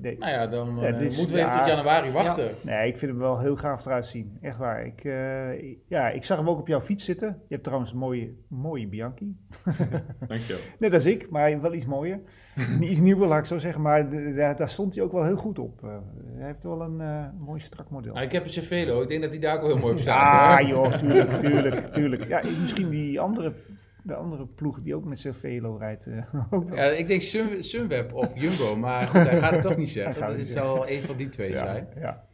Nee. 0.00 0.18
Nou 0.18 0.32
ja, 0.32 0.46
dan 0.46 0.76
Ja, 0.80 0.86
eh, 0.86 1.00
moeten 1.00 1.16
we 1.16 1.22
even 1.22 1.36
ja. 1.38 1.50
tot 1.50 1.66
januari 1.66 2.10
wachten. 2.10 2.54
Nee, 2.60 2.88
ik 2.88 2.98
vind 2.98 3.10
hem 3.10 3.20
wel 3.20 3.38
heel 3.38 3.56
gaaf 3.56 3.86
eruit 3.86 4.06
zien. 4.06 4.38
Echt 4.40 4.56
waar. 4.56 4.86
Ik, 4.86 5.04
eh, 5.04 5.76
ja, 5.88 6.08
ik 6.08 6.24
zag 6.24 6.36
hem 6.38 6.48
ook 6.48 6.58
op 6.58 6.68
jouw 6.68 6.80
fiets 6.80 7.04
zitten. 7.04 7.28
Je 7.28 7.54
hebt 7.54 7.62
trouwens 7.64 7.92
een 7.92 7.98
mooie, 7.98 8.34
mooie 8.48 8.88
Bianchi. 8.88 9.36
Dankjewel. 10.28 10.62
Net 10.78 10.94
als 10.94 11.04
ik, 11.04 11.30
maar 11.30 11.60
wel 11.60 11.74
iets 11.74 11.86
mooier. 11.86 12.20
iets 12.80 13.00
nieuwer, 13.00 13.28
laat 13.28 13.38
ik 13.38 13.44
zo 13.44 13.58
zeggen. 13.58 13.82
Maar 13.82 14.10
daar, 14.34 14.56
daar 14.56 14.68
stond 14.68 14.94
hij 14.94 15.04
ook 15.04 15.12
wel 15.12 15.24
heel 15.24 15.36
goed 15.36 15.58
op. 15.58 15.84
Eh, 15.84 15.90
hij 16.36 16.46
heeft 16.46 16.62
wel 16.62 16.80
een 16.80 17.00
eh, 17.00 17.24
mooi 17.38 17.60
strak 17.60 17.90
model. 17.90 18.12
Nou, 18.12 18.26
ik 18.26 18.32
heb 18.32 18.44
een 18.44 18.50
Cervelo, 18.50 19.02
ik 19.02 19.08
denk 19.08 19.22
dat 19.22 19.30
die 19.30 19.40
daar 19.40 19.54
ook 19.54 19.60
wel 19.60 19.70
heel 19.70 19.78
mooi 19.78 19.92
op 19.94 20.00
staat. 20.00 20.60
Ah, 20.60 20.68
joh, 20.68 20.92
tuurlijk, 20.92 21.40
tuurlijk, 21.40 21.92
tuurlijk. 21.92 22.28
Ja, 22.28 22.42
misschien 22.62 22.88
die 22.88 23.20
andere, 23.20 23.52
de 24.02 24.14
andere 24.14 24.46
ploeg 24.46 24.80
die 24.82 24.94
ook 24.94 25.04
met 25.04 25.18
Cervelo 25.18 25.76
rijdt. 25.76 26.06
eh. 26.06 26.34
Ja, 26.74 26.82
ik 26.84 27.06
denk 27.06 27.20
Sun, 27.20 27.62
Sunweb 27.62 28.14
of 28.14 28.40
Jumbo, 28.40 28.76
maar 28.76 29.06
goed, 29.08 29.24
hij 29.28 29.38
gaat 29.38 29.52
het 29.52 29.62
toch 29.62 29.76
niet 29.76 29.90
zeggen. 29.90 30.26
Dus 30.28 30.38
het 30.38 30.46
zal 30.46 30.74
wel 30.74 30.88
een 30.88 31.02
van 31.02 31.16
die 31.16 31.28
twee 31.28 31.50
ja, 31.50 31.56
zijn. 31.56 31.88
ja. 31.98 32.24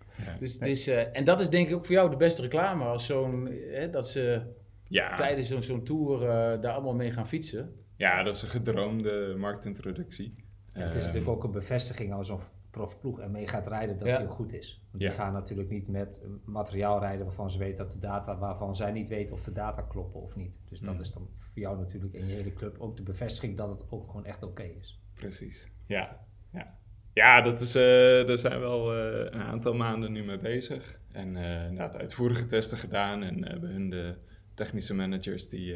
Dus 0.41 0.53
het 0.53 0.67
is, 0.67 0.87
eh, 0.89 1.17
en 1.17 1.25
dat 1.25 1.41
is 1.41 1.49
denk 1.49 1.69
ik 1.69 1.75
ook 1.75 1.85
voor 1.85 1.95
jou 1.95 2.11
de 2.11 2.17
beste 2.17 2.43
reclame 2.43 2.85
als 2.85 3.07
zo'n, 3.07 3.49
eh, 3.49 3.93
dat 3.93 4.09
ze 4.09 4.41
Ja. 4.85 5.15
tijdens 5.17 5.49
zo'n 5.49 5.63
zo'n 5.63 5.85
tour 5.85 6.23
eh, 6.23 6.61
daar 6.61 6.73
allemaal 6.73 6.95
mee 6.95 7.11
gaan 7.13 7.29
fietsen. 7.29 7.73
ja, 7.97 8.23
dat 8.23 8.35
is 8.35 8.43
een 8.43 8.49
gedroomde 8.49 9.35
marktintroductie. 9.39 10.35
Het 10.73 10.89
is 10.89 10.95
Ehm, 10.97 11.05
natuurlijk 11.05 11.31
ook 11.31 11.45
een 11.45 11.51
bevestiging 11.53 12.13
als 12.13 12.29
een 12.29 12.39
profploeg 12.71 13.21
ermee 13.21 13.47
gaat 13.49 13.67
rijden 13.67 13.99
dat 13.99 14.09
Ja. 14.09 14.15
hij 14.15 14.25
ook 14.25 14.31
goed 14.33 14.53
is. 14.53 14.83
Want 14.91 15.03
Ja. 15.03 15.09
Die 15.09 15.19
gaan 15.19 15.33
natuurlijk 15.33 15.69
niet 15.71 15.89
met 15.89 16.23
materiaal 16.45 17.01
rijden 17.01 17.27
waarvan 17.27 17.51
ze 17.51 17.59
weten 17.59 17.79
dat 17.79 17.93
de 17.93 17.99
data, 17.99 18.39
waarvan 18.39 18.77
zij 18.77 18.93
niet 18.93 19.09
weten 19.09 19.35
of 19.35 19.43
de 19.43 19.53
data 19.53 19.83
kloppen 19.83 20.21
of 20.21 20.37
niet. 20.37 20.57
Dus 20.69 20.81
dat 20.81 20.91
Hmm. 20.93 21.01
is 21.01 21.13
dan 21.13 21.29
voor 21.39 21.63
jou 21.63 21.79
natuurlijk 21.79 22.15
in 22.15 22.27
je 22.27 22.35
hele 22.35 22.53
club 22.53 22.79
ook 22.79 22.97
de 22.97 23.03
bevestiging 23.03 23.57
dat 23.57 23.69
het 23.69 23.91
ook 23.91 24.07
gewoon 24.11 24.25
echt 24.25 24.43
oké 24.43 24.63
is. 24.63 25.01
Precies, 25.15 25.69
ja. 25.87 26.27
Ja, 26.53 26.79
ja 27.13 27.41
dat 27.41 27.61
is, 27.61 27.75
eh 27.75 27.83
daar 28.27 28.39
zijn 28.39 28.61
we 28.61 28.67
al 28.67 28.95
eh, 28.95 29.19
een 29.19 29.43
aantal 29.43 29.75
maanden 29.75 30.13
nu 30.13 30.25
mee 30.25 30.39
bezig. 30.39 31.01
En 31.13 31.37
inderdaad 31.37 31.97
uitvoerige 31.97 32.47
testen 32.47 32.79
gedaan. 32.79 33.23
En 33.23 33.45
hebben 33.45 33.71
hun 33.71 33.91
de 33.91 34.15
technische 34.55 34.95
managers, 34.95 35.49
die, 35.49 35.75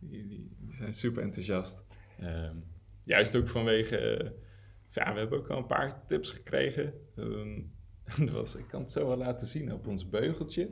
die, 0.00 0.26
die, 0.26 0.56
die 0.58 0.74
zijn 0.74 0.94
super 0.94 1.22
enthousiast. 1.22 1.86
Ehm, 2.20 2.56
juist 3.04 3.36
ook 3.36 3.48
vanwege, 3.48 4.32
ja, 4.90 5.12
we 5.12 5.18
hebben 5.18 5.38
ook 5.38 5.48
al 5.48 5.58
een 5.58 5.66
paar 5.66 6.06
tips 6.06 6.30
gekregen. 6.30 6.94
Ehm, 7.16 7.60
dat 8.26 8.30
was, 8.30 8.54
ik 8.54 8.68
kan 8.68 8.80
het 8.80 8.90
zo 8.90 9.06
wel 9.06 9.16
laten 9.16 9.46
zien 9.46 9.72
op 9.72 9.86
ons 9.86 10.08
beugeltje. 10.08 10.70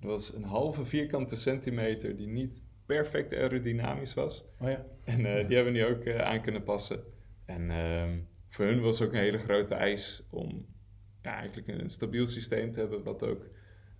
Er 0.00 0.06
was 0.06 0.34
een 0.34 0.44
halve 0.44 0.84
vierkante 0.84 1.36
centimeter 1.36 2.16
die 2.16 2.28
niet 2.28 2.62
perfect 2.86 3.32
aerodynamisch 3.32 4.14
was. 4.14 4.44
Oh 4.60 4.68
ja. 4.68 4.86
En 5.04 5.26
eh, 5.26 5.46
die 5.46 5.56
hebben 5.56 5.72
we 5.72 5.78
nu 5.78 5.84
ook 5.84 6.04
eh, 6.04 6.18
aan 6.18 6.42
kunnen 6.42 6.62
passen. 6.62 7.04
En 7.44 7.70
ehm, 7.70 8.18
voor 8.48 8.64
hun 8.64 8.80
was 8.80 9.02
ook 9.02 9.12
een 9.12 9.18
hele 9.18 9.38
grote 9.38 9.74
eis 9.74 10.22
om 10.30 10.66
ja, 11.22 11.34
eigenlijk 11.34 11.68
een 11.68 11.90
stabiel 11.90 12.26
systeem 12.26 12.72
te 12.72 12.80
hebben, 12.80 13.02
wat 13.02 13.24
ook 13.24 13.46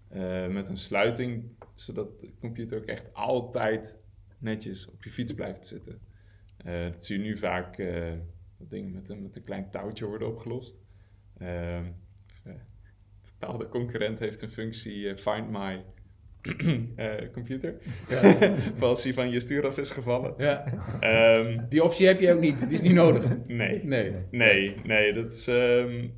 eh, 0.08 0.46
met 0.46 0.68
een 0.68 0.76
sluiting, 0.76 1.56
zodat 1.74 2.20
de 2.20 2.32
computer 2.40 2.78
ook 2.78 2.84
echt 2.84 3.14
altijd 3.14 3.98
netjes 4.38 4.88
op 4.88 5.04
je 5.04 5.10
fiets 5.10 5.34
blijft 5.34 5.66
zitten. 5.66 6.00
Dat 6.64 7.04
zie 7.04 7.18
je 7.18 7.24
nu 7.24 7.38
vaak, 7.38 7.76
dat 8.64 8.78
dingen 8.78 8.92
met 8.92 9.08
een, 9.08 9.22
met 9.22 9.36
een 9.36 9.44
klein 9.44 9.70
touwtje 9.70 10.04
worden 10.06 10.28
opgelost. 10.28 10.76
Ehm, 11.38 11.84
eh, 12.44 12.52
een 12.52 12.58
bepaalde 13.38 13.68
concurrent 13.68 14.18
heeft 14.18 14.42
een 14.42 14.50
functie 14.50 15.08
eh, 15.08 15.16
Find 15.16 15.50
My 15.50 15.84
eh, 16.96 17.32
Computer. 17.32 17.74
voor 18.76 18.88
als 18.88 19.04
hij 19.04 19.12
van 19.14 19.30
je 19.30 19.40
stuur 19.40 19.66
af 19.66 19.78
is 19.78 19.90
gevallen. 19.90 20.34
ja. 20.38 20.64
Ehm, 21.00 21.60
Die 21.68 21.84
optie 21.84 22.06
heb 22.06 22.20
je 22.20 22.32
ook 22.32 22.40
niet, 22.40 22.58
die 22.58 22.68
is 22.68 22.82
niet 22.82 22.92
nodig. 22.92 23.36
nee, 23.46 23.84
Nee. 23.84 24.12
nee, 24.30 24.76
nee, 24.84 25.12
dat 25.12 25.32
is. 25.32 25.46
ehm, 25.48 26.08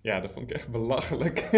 ja, 0.00 0.20
dat 0.20 0.30
vond 0.32 0.50
ik 0.50 0.56
echt 0.56 0.68
belachelijk. 0.70 1.48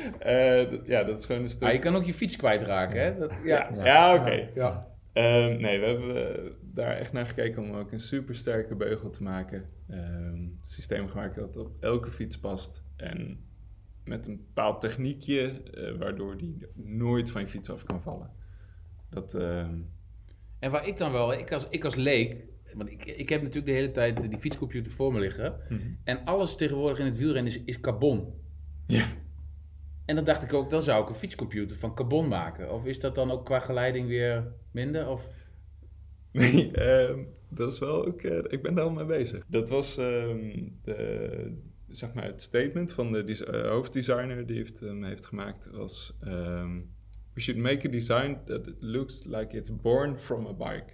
Dat- 0.70 0.86
ja, 0.86 1.04
dat 1.04 1.18
is 1.18 1.24
gewoon 1.24 1.42
een 1.42 1.48
stuk. 1.50 1.68
Ah, 1.68 1.72
je 1.72 1.78
kan 1.78 1.94
ook 1.96 2.04
je 2.04 2.14
fiets 2.14 2.36
kwijtraken, 2.36 3.00
hè? 3.00 3.18
Dat, 3.18 3.32
ja. 3.44 3.70
ja, 3.74 3.84
ja 3.84 4.14
oké. 4.14 4.48
Ja. 4.54 4.94
Ehm, 5.16 5.60
nee, 5.60 5.78
we 5.80 5.86
hebben 5.86 6.36
eh, 6.44 6.50
daar 6.60 6.96
echt 6.96 7.12
naar 7.12 7.26
gekeken 7.26 7.62
om 7.62 7.74
ook 7.74 7.92
een 7.92 8.00
super 8.00 8.34
sterke 8.34 8.74
beugel 8.74 9.10
te 9.10 9.22
maken. 9.22 9.68
Ehm, 9.88 10.34
een 10.34 10.58
systeem 10.62 11.08
gemaakt 11.08 11.34
dat 11.34 11.56
op 11.56 11.70
elke 11.80 12.10
fiets 12.10 12.38
past. 12.38 12.82
En 12.96 13.38
met 14.04 14.26
een 14.26 14.36
bepaald 14.36 14.80
techniekje, 14.80 15.62
eh, 15.62 15.98
waardoor 15.98 16.36
die 16.36 16.66
nooit 16.74 17.30
van 17.30 17.40
je 17.40 17.48
fiets 17.48 17.70
af 17.70 17.84
kan 17.84 18.02
vallen. 18.02 18.30
Dat, 19.10 19.34
ehm, 19.34 19.74
En 20.58 20.70
waar 20.70 20.86
ik 20.86 20.96
dan 20.96 21.12
wel, 21.12 21.32
ik 21.32 21.52
als, 21.52 21.68
ik 21.68 21.84
als 21.84 21.94
leek, 21.94 22.44
want 22.74 22.90
ik, 22.90 23.04
ik 23.04 23.28
heb 23.28 23.40
natuurlijk 23.40 23.66
de 23.66 23.72
hele 23.72 23.90
tijd 23.90 24.30
die 24.30 24.38
fietscomputer 24.38 24.92
voor 24.92 25.12
me 25.12 25.20
liggen. 25.20 25.60
En 26.04 26.24
alles 26.24 26.56
tegenwoordig 26.56 26.98
in 26.98 27.04
het 27.04 27.16
wielrennen 27.16 27.52
is, 27.52 27.62
is 27.64 27.80
carbon. 27.80 28.34
Ja. 28.86 29.06
En 30.06 30.14
dan 30.14 30.24
dacht 30.24 30.42
ik 30.42 30.52
ook, 30.52 30.70
dan 30.70 30.82
zou 30.82 31.02
ik 31.02 31.08
een 31.08 31.14
fietscomputer 31.14 31.76
van 31.76 31.94
carbon 31.94 32.28
maken. 32.28 32.72
Of 32.72 32.84
is 32.86 33.00
dat 33.00 33.14
dan 33.14 33.30
ook 33.30 33.44
qua 33.44 33.60
geleiding 33.60 34.08
weer 34.08 34.52
minder? 34.70 35.08
Of... 35.08 35.28
Nee, 36.32 36.70
ehm, 36.72 37.18
dat 37.48 37.72
is 37.72 37.78
wel 37.78 38.06
ook. 38.06 38.22
eh, 38.22 38.38
ik 38.48 38.62
ben 38.62 38.74
daar 38.74 38.84
al 38.84 38.90
mee 38.90 39.04
bezig. 39.04 39.44
Dat 39.48 39.68
was 39.68 39.96
ehm, 39.98 40.68
de, 40.82 41.56
zeg 41.88 42.14
maar 42.14 42.24
het 42.24 42.42
statement 42.42 42.92
van 42.92 43.12
de 43.12 43.44
eh, 43.44 43.68
hoofddesigner 43.70 44.46
die 44.46 44.56
heeft, 44.56 44.80
hem 44.80 45.04
heeft 45.04 45.26
gemaakt. 45.26 45.68
Was: 45.72 46.16
ehm, 46.20 46.80
We 47.34 47.40
should 47.40 47.60
make 47.60 47.86
a 47.88 47.90
design 47.90 48.38
that 48.44 48.60
looks 48.78 49.24
like 49.24 49.56
it's 49.56 49.76
born 49.76 50.18
from 50.18 50.46
a 50.46 50.52
bike. 50.52 50.92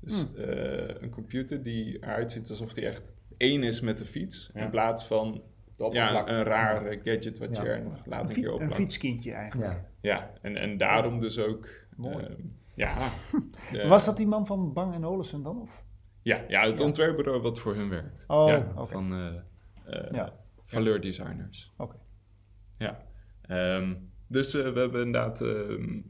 Dus 0.00 0.14
Hmm. 0.20 0.36
eh, 0.44 1.02
een 1.02 1.10
computer 1.10 1.62
die 1.62 1.96
eruit 2.00 2.32
ziet 2.32 2.48
alsof 2.48 2.72
die 2.72 2.86
echt 2.86 3.14
één 3.36 3.62
is 3.62 3.80
met 3.80 3.98
de 3.98 4.04
fiets. 4.04 4.50
Ja. 4.54 4.60
In 4.60 4.70
plaats 4.70 5.04
van 5.04 5.42
ja, 5.90 6.28
een 6.28 6.42
raar 6.42 6.98
gadget 7.02 7.38
wat 7.38 7.56
je 7.56 7.62
er 7.62 7.82
nog 7.82 8.06
later 8.06 8.24
Een, 8.24 8.28
een 8.28 8.34
keer 8.34 8.46
een 8.48 8.52
oplakt. 8.54 8.74
fietskindje 8.74 9.32
eigenlijk. 9.32 9.70
Ja. 9.72 9.86
Ja, 10.00 10.30
en, 10.42 10.56
en 10.56 10.76
daarom 10.76 11.20
dus 11.20 11.38
ook. 11.38 11.68
Mooi. 11.96 12.24
ehm, 12.24 12.42
ja, 12.74 13.08
de- 13.72 13.86
Was 13.88 14.04
dat 14.04 14.16
die 14.16 14.26
man 14.26 14.46
van 14.46 14.72
Bang 14.72 14.94
en 14.94 15.04
Olufsen 15.04 15.42
dan? 15.42 15.60
Of? 15.60 15.82
Ja, 16.22 16.44
ja 16.48 16.66
het 16.66 16.78
Ja. 16.78 16.84
ontwerpbureau 16.84 17.40
wat 17.42 17.58
voor 17.60 17.74
hun 17.74 17.88
werkt. 17.88 18.24
Oh, 18.26 18.48
ja. 18.48 18.86
Van 18.86 19.12
eh 19.12 19.34
eh, 19.84 20.10
Ja. 20.12 20.32
Valeur 20.64 21.00
Designers. 21.00 21.72
Oké. 21.76 21.96
Ja. 22.78 23.02
Ehm, 23.42 23.94
dus 24.26 24.54
eh, 24.54 24.72
we 24.72 24.78
hebben 24.80 25.02
inderdaad... 25.04 25.40
ehm, 25.40 26.00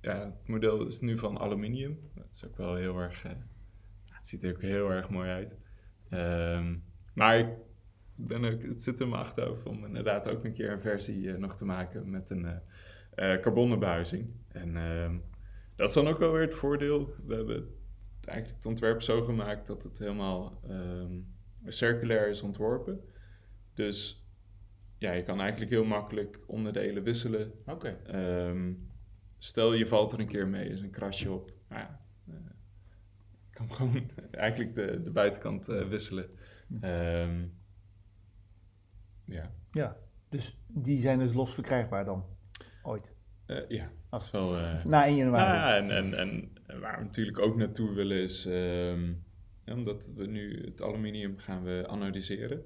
ja, 0.00 0.18
het 0.24 0.48
model 0.48 0.86
is 0.86 1.00
nu 1.00 1.18
van 1.18 1.38
aluminium. 1.38 1.98
Dat 2.14 2.26
is 2.30 2.44
ook 2.46 2.56
wel 2.56 2.74
heel 2.74 2.98
erg... 2.98 3.22
het 4.10 4.26
ziet 4.28 4.44
er 4.44 4.50
ook 4.54 4.62
heel 4.62 4.90
erg 4.90 5.08
mooi 5.10 5.30
uit. 5.30 5.56
Ehm, 6.10 6.76
maar 7.14 7.48
ik 8.18 8.26
ben 8.26 8.44
ook, 8.44 8.62
het 8.62 8.82
zit 8.82 9.00
in 9.00 9.08
mijn 9.08 9.22
achterhoofd 9.22 9.66
om 9.66 9.84
inderdaad 9.84 10.28
ook 10.28 10.44
een 10.44 10.52
keer 10.52 10.72
een 10.72 10.80
versie 10.80 11.32
eh, 11.32 11.38
nog 11.38 11.56
te 11.56 11.64
maken 11.64 12.10
met 12.10 12.30
een 12.30 12.44
eh 12.44 12.56
eh, 13.16 13.40
carbonnen 13.40 13.78
behuizing. 13.78 14.30
En 14.48 14.76
ehm, 14.76 15.16
dat 15.76 15.88
is 15.88 15.94
dan 15.94 16.08
ook 16.08 16.18
wel 16.18 16.32
weer 16.32 16.40
het 16.40 16.54
voordeel. 16.54 17.14
We 17.26 17.34
hebben 17.34 17.56
het, 17.56 18.26
eigenlijk 18.26 18.56
het 18.56 18.66
ontwerp 18.66 19.02
zo 19.02 19.22
gemaakt 19.22 19.66
dat 19.66 19.82
het 19.82 19.98
helemaal 19.98 20.60
ehm, 20.68 21.20
circulair 21.66 22.28
is 22.28 22.42
ontworpen. 22.42 23.00
Dus 23.74 24.26
ja, 24.98 25.12
je 25.12 25.22
kan 25.22 25.40
eigenlijk 25.40 25.70
heel 25.70 25.84
makkelijk 25.84 26.38
onderdelen 26.46 27.02
wisselen. 27.02 27.52
Oké. 27.66 27.88
Ehm, 28.06 28.72
stel 29.38 29.72
je 29.72 29.86
valt 29.86 30.12
er 30.12 30.20
een 30.20 30.28
keer 30.28 30.48
mee, 30.48 30.68
is 30.68 30.80
een 30.80 30.90
krasje 30.90 31.30
op. 31.30 31.52
Nou 31.68 31.80
ja, 31.80 32.00
kan 33.50 33.74
gewoon 33.76 34.10
eigenlijk 34.30 34.74
de, 34.74 35.02
de 35.02 35.10
buitenkant 35.10 35.66
wisselen. 35.66 36.30
Ehm, 36.80 37.44
ja. 39.36 39.50
Ja, 39.72 39.96
dus 40.28 40.58
die 40.66 41.00
zijn 41.00 41.18
dus 41.18 41.32
los 41.34 41.54
verkrijgbaar 41.54 42.04
dan? 42.04 42.24
Ooit? 42.82 43.14
Eh, 43.46 43.68
ja, 43.68 43.90
Als, 44.08 44.30
wel... 44.30 44.56
eh, 44.56 44.84
na 44.84 45.06
1 45.06 45.16
januari? 45.16 45.44
Ja, 45.44 45.76
en, 45.76 45.90
en, 45.90 46.14
en, 46.18 46.50
waar 46.80 46.98
we 46.98 47.04
natuurlijk 47.04 47.38
ook 47.38 47.56
naartoe 47.56 47.92
willen 47.94 48.16
is, 48.22 48.46
ehm, 48.46 49.04
ja, 49.64 49.74
omdat 49.74 50.12
we 50.16 50.26
nu 50.26 50.64
het 50.64 50.82
aluminium 50.82 51.38
gaan 51.38 51.62
we 51.62 51.84
anodiseren. 51.88 52.64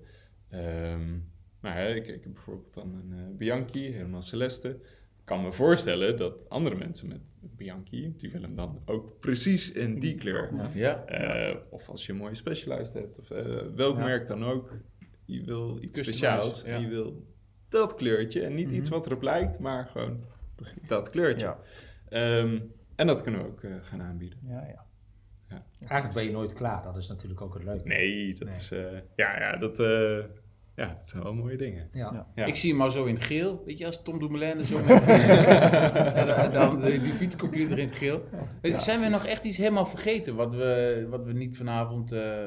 Ehm 0.48 1.18
maar 1.60 1.76
hè, 1.76 1.94
ik, 1.94 2.06
ik 2.06 2.22
heb 2.24 2.32
bijvoorbeeld 2.32 2.74
dan 2.74 2.94
een 2.94 3.18
eh, 3.18 3.36
Bianchi, 3.36 3.92
helemaal 3.92 4.22
celeste. 4.22 4.78
kan 5.24 5.42
me 5.42 5.52
voorstellen 5.52 6.16
dat 6.16 6.48
andere 6.48 6.76
mensen 6.76 7.08
met 7.08 7.20
Bianchi, 7.40 8.14
die 8.16 8.30
willen 8.30 8.46
hem 8.46 8.56
dan 8.56 8.82
ook 8.84 9.20
precies 9.20 9.72
in 9.72 9.98
die 9.98 10.14
kleur. 10.14 10.50
Ja. 10.74 11.04
Eh, 11.04 11.56
of 11.70 11.88
als 11.88 12.06
je 12.06 12.12
een 12.12 12.18
mooie 12.18 12.34
Specialized 12.34 12.92
hebt, 12.94 13.18
of 13.18 13.28
welk 13.74 13.96
Ja. 13.96 14.04
merk 14.04 14.26
dan 14.26 14.44
ook. 14.44 14.72
Je 15.30 15.44
wil 15.44 15.78
iets 15.82 15.98
speciaals. 15.98 16.62
ja. 16.62 16.68
En 16.72 16.80
je 16.80 16.88
wil 16.88 17.26
dat 17.68 17.94
kleurtje. 17.94 18.42
En 18.44 18.54
niet 18.54 18.66
Mhm. 18.66 18.74
iets 18.76 18.88
wat 18.88 19.06
erop 19.06 19.22
lijkt, 19.22 19.58
maar 19.58 19.86
gewoon 19.86 20.24
dat 20.86 21.10
kleurtje. 21.10 21.46
Ja. 21.46 21.58
Ehm, 22.08 22.58
en 22.96 23.06
dat 23.06 23.22
kunnen 23.22 23.42
we 23.42 23.46
ook 23.48 23.62
eh, 23.62 23.70
gaan 23.82 24.02
aanbieden. 24.02 24.38
Ja, 24.46 24.66
ja. 24.66 24.84
Eigenlijk 25.80 26.14
ben 26.14 26.24
je 26.24 26.30
nooit 26.30 26.52
klaar. 26.52 26.82
Dat 26.82 26.96
is 26.96 27.08
natuurlijk 27.08 27.40
ook 27.40 27.54
het 27.54 27.64
leuke. 27.64 27.86
Nee, 27.88 28.34
dat 28.34 28.48
Nee. 28.48 28.56
is... 28.56 28.70
eh, 28.70 28.82
ja, 29.16 29.38
ja, 29.38 29.56
dat, 29.56 29.80
eh, 29.80 30.18
ja, 30.76 30.94
dat 30.94 31.08
zijn 31.08 31.22
wel 31.22 31.34
mooie 31.34 31.56
dingen. 31.56 31.88
Ja. 31.92 32.12
Ja. 32.12 32.26
Ja. 32.34 32.44
Ik 32.44 32.54
zie 32.54 32.70
hem 32.72 32.80
al 32.82 32.90
zo 32.90 33.04
in 33.04 33.14
het 33.14 33.24
geel. 33.24 33.62
Weet 33.64 33.78
je, 33.78 33.86
als 33.86 34.02
Tom 34.02 34.18
Dumoulin 34.18 34.64
zo 34.64 34.82
met 34.84 35.06
dan, 36.52 36.52
dan 36.52 36.80
die 36.80 37.00
fietscomputer 37.00 37.78
in 37.78 37.86
het 37.88 37.96
geel. 37.96 38.22
Zijn 38.62 39.00
we 39.00 39.08
nog 39.08 39.24
echt 39.26 39.44
iets 39.44 39.56
helemaal 39.56 39.86
vergeten 39.86 40.34
wat 40.34 40.52
we, 40.52 41.06
wat 41.10 41.24
we 41.24 41.32
niet 41.32 41.56
vanavond 41.56 42.12
eh, 42.12 42.46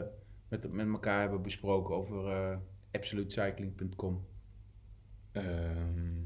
met, 0.50 0.72
met 0.74 0.88
elkaar 0.88 1.22
hebben 1.22 1.41
besproken 1.41 1.96
over 1.96 2.28
eh 2.32 2.58
absolutecycling.com? 2.93 4.25
Ehm, 5.32 6.21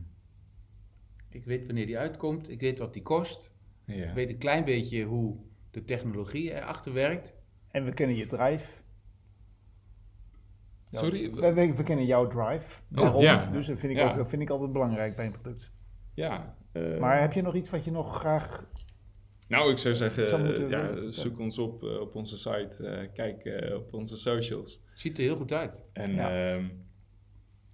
Ik 1.29 1.45
weet 1.45 1.65
wanneer 1.65 1.85
die 1.85 1.97
uitkomt, 1.97 2.49
ik 2.49 2.59
weet 2.61 2.79
wat 2.79 2.93
die 2.93 3.01
kost. 3.01 3.51
ja. 3.85 3.93
Ik 4.07 4.13
weet 4.13 4.29
een 4.29 4.37
klein 4.37 4.65
beetje 4.65 5.03
hoe 5.03 5.37
de 5.71 5.83
technologie 5.83 6.53
erachter 6.53 6.93
werkt. 6.93 7.33
En 7.71 7.85
we 7.85 7.93
kennen 7.93 8.15
je 8.15 8.25
drive. 8.25 8.65
Sorry? 10.91 11.31
We, 11.33 11.53
we, 11.53 11.73
we 11.73 11.83
kennen 11.83 12.05
jouw 12.05 12.27
drive. 12.27 12.81
Daarom. 12.87 13.21
ja. 13.21 13.51
Dus 13.51 13.67
dat 13.67 13.79
vind 13.79 13.91
ik, 13.91 13.97
Ja. 13.97 14.17
ook, 14.17 14.27
vind 14.27 14.41
ik 14.41 14.49
altijd 14.49 14.71
belangrijk 14.71 15.15
bij 15.15 15.25
een 15.25 15.31
product. 15.31 15.71
Ja. 16.13 16.55
eh, 16.71 16.99
Maar 16.99 17.21
heb 17.21 17.33
je 17.33 17.41
nog 17.41 17.55
iets 17.55 17.69
wat 17.69 17.83
je 17.85 17.91
nog 17.91 18.15
graag... 18.19 18.63
Nou, 19.47 19.71
ik 19.71 19.77
zou 19.77 19.95
zeggen, 19.95 20.27
Zou 20.27 20.69
ja, 20.69 21.11
zoek 21.11 21.39
ons 21.39 21.57
op 21.57 21.83
eh, 21.83 21.99
op 21.99 22.15
onze 22.15 22.37
site. 22.37 22.87
eh, 22.87 23.07
kijk 23.13 23.45
eh, 23.45 23.75
op 23.75 23.93
onze 23.93 24.17
socials. 24.17 24.83
Ziet 24.93 25.17
er 25.17 25.23
heel 25.23 25.35
goed 25.35 25.51
uit. 25.53 25.81
En 25.93 26.13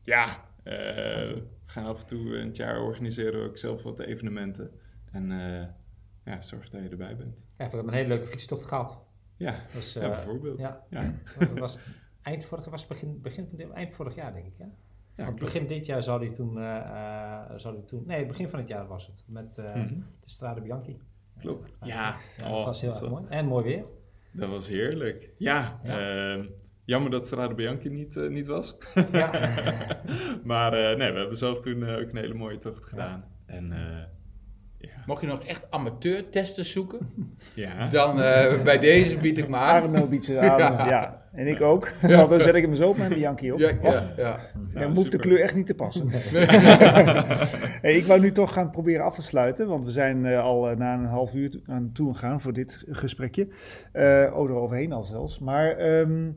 Ja. 0.03 0.45
we 0.63 1.43
gaan 1.65 1.85
af 1.85 1.99
en 2.01 2.07
toe 2.07 2.37
in 2.37 2.45
het 2.47 2.55
jaar 2.55 2.81
organiseren 2.81 3.41
we 3.41 3.47
ook 3.47 3.57
zelf 3.57 3.83
wat 3.83 3.99
evenementen. 3.99 4.71
En 5.11 5.31
eh, 5.31 5.67
ja, 6.25 6.41
zorg 6.41 6.69
dat 6.69 6.81
je 6.83 6.89
erbij 6.89 7.15
bent. 7.15 7.35
Ja, 7.37 7.43
we 7.69 7.75
hebben 7.75 7.87
een 7.87 7.93
hele 7.93 8.07
leuke 8.07 8.27
fietstocht 8.27 8.65
gehad. 8.65 9.01
Ja, 9.37 9.59
Dus, 9.73 9.93
ja 9.93 10.01
eh, 10.01 10.09
bijvoorbeeld. 10.09 10.59
ja. 10.59 10.85
was 11.55 11.77
eind 12.21 12.45
vorig, 12.45 12.65
was 12.65 12.87
begin, 12.87 13.21
begin 13.21 13.47
van 13.47 13.57
dit, 13.57 13.69
eind 13.69 13.95
vorig 13.95 14.15
jaar 14.15 14.33
denk 14.33 14.45
ik. 14.45 14.53
Hè? 14.57 14.65
Ja, 15.15 15.25
Want 15.25 15.39
begin 15.39 15.67
dit 15.67 15.85
jaar 15.85 16.03
zou 16.03 16.19
die 16.19 16.31
toen, 16.31 16.57
eh, 16.57 16.77
eh, 16.77 17.57
zou 17.59 17.75
die 17.75 17.83
toen, 17.83 18.03
nee, 18.05 18.25
begin 18.25 18.49
van 18.49 18.59
het 18.59 18.67
jaar 18.67 18.87
was 18.87 19.07
het. 19.07 19.23
Met 19.27 19.57
eh, 19.57 19.75
Mhm. 19.75 19.93
de 20.19 20.29
Strade 20.29 20.61
Bianchi. 20.61 20.99
Klopt. 21.43 21.67
Ja, 21.81 21.87
Ja, 21.95 22.15
Ja, 22.37 22.49
oh, 22.49 22.55
dat 22.55 22.65
was 22.65 22.81
heel 22.81 22.89
dat 22.91 23.01
erg 23.01 23.09
was- 23.11 23.19
mooi. 23.21 23.31
En 23.33 23.45
mooi 23.45 23.63
weer. 23.63 23.83
Dat 24.31 24.49
was 24.49 24.67
heerlijk. 24.67 25.29
Ja, 25.37 25.79
Ja. 25.83 25.99
ehm, 26.33 26.45
jammer 26.85 27.11
dat 27.11 27.25
Strade 27.25 27.53
Bianchi 27.53 27.89
niet, 27.89 28.15
eh, 28.17 28.27
niet 28.29 28.47
was. 28.47 28.77
Ja. 29.11 29.29
maar 30.43 30.73
eh, 30.73 30.97
nee, 30.97 31.11
we 31.11 31.17
hebben 31.17 31.35
zelf 31.37 31.61
toen 31.61 31.83
eh, 31.83 31.93
ook 31.95 32.09
een 32.09 32.17
hele 32.17 32.33
mooie 32.33 32.57
tocht 32.57 32.85
gedaan. 32.85 33.25
En 33.45 33.71
eh, 33.71 34.03
ja. 34.77 35.03
Mocht 35.05 35.21
je 35.21 35.27
nog 35.27 35.43
echt 35.43 35.71
amateurtesters 35.71 36.71
zoeken, 36.71 37.11
ja. 37.55 37.87
dan 37.87 38.21
eh, 38.21 38.63
bij 38.63 38.79
deze 38.79 39.17
bied 39.17 39.37
ik 39.37 39.47
me 39.47 39.55
aan. 39.55 39.81
Arno 39.83 40.07
biedt 40.07 40.25
ze 40.25 40.39
aan. 40.39 40.87
Ja. 40.89 41.22
En 41.33 41.47
ik 41.47 41.61
ook. 41.61 41.89
Want 42.01 42.29
dan 42.29 42.39
zet 42.39 42.55
ik 42.55 42.61
hem 42.61 42.75
zo 42.75 42.89
op 42.89 42.97
mijn 42.97 43.13
Bianchi 43.13 43.51
op. 43.51 43.59
Ja, 43.59 43.71
ja, 43.81 44.13
ja. 44.17 44.39
Dan 44.53 44.69
Nou, 44.73 44.95
hoeft 44.95 45.11
de 45.11 45.17
kleur 45.17 45.41
echt 45.41 45.55
niet 45.55 45.65
te 45.65 45.73
passen. 45.73 46.09
hey, 47.85 47.95
ik 47.95 48.05
wou 48.05 48.19
nu 48.19 48.31
toch 48.31 48.53
gaan 48.53 48.71
proberen 48.71 49.05
af 49.05 49.15
te 49.15 49.23
sluiten, 49.23 49.67
want 49.67 49.85
we 49.85 49.91
zijn 49.91 50.25
eh, 50.25 50.43
al 50.43 50.69
eh, 50.69 50.77
na 50.77 50.93
een 50.93 51.05
half 51.05 51.33
uur 51.33 51.59
aan 51.67 51.89
toe 51.93 52.13
gegaan 52.13 52.41
voor 52.41 52.53
dit 52.53 52.83
gesprekje. 52.89 53.47
Eh 53.91 54.31
oh, 54.33 54.49
eroverheen 54.49 54.91
al 54.91 55.03
zelfs. 55.03 55.39
Maar 55.39 55.77
ehm, 55.77 56.29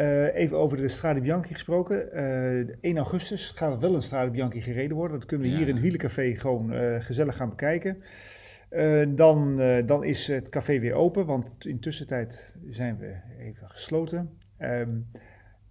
eh, 0.00 0.34
even 0.34 0.56
over 0.56 0.76
de 0.76 0.88
Strade 0.88 1.20
Bianchi 1.20 1.52
gesproken. 1.52 2.12
Eh 2.12 2.74
1 2.80 2.96
augustus 2.96 3.52
gaat 3.56 3.72
er 3.72 3.80
wel 3.80 3.94
een 3.94 4.02
Strade 4.02 4.30
Bianchi 4.30 4.60
gereden 4.60 4.96
worden. 4.96 5.18
Dat 5.18 5.28
kunnen 5.28 5.50
we 5.50 5.56
hier 5.56 5.68
in 5.68 5.74
het 5.74 5.82
Wielencafé 5.82 6.34
gewoon 6.36 6.72
eh, 6.72 7.00
gezellig 7.00 7.36
gaan 7.36 7.48
bekijken. 7.48 8.02
Eh, 8.70 9.02
dan, 9.08 9.60
eh, 9.60 9.86
dan 9.86 10.04
is 10.04 10.26
het 10.26 10.48
café 10.48 10.80
weer 10.80 10.94
open, 10.94 11.26
want 11.26 11.66
intussen 11.66 12.06
tijd 12.06 12.52
zijn 12.68 12.96
we 12.98 13.14
even 13.38 13.68
gesloten. 13.68 14.30
Ehm, 14.56 14.90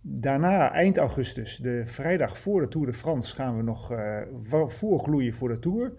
daarna, 0.01 0.71
eind 0.71 0.97
augustus, 0.97 1.57
de 1.57 1.81
vrijdag 1.85 2.39
voor 2.39 2.61
de 2.61 2.67
Tour 2.67 2.87
de 2.87 2.93
France, 2.93 3.35
gaan 3.35 3.57
we 3.57 3.63
nog 3.63 3.91
eh, 3.91 4.21
voorgloeien 4.67 5.33
voor 5.33 5.49
de 5.49 5.59
Tour. 5.59 5.93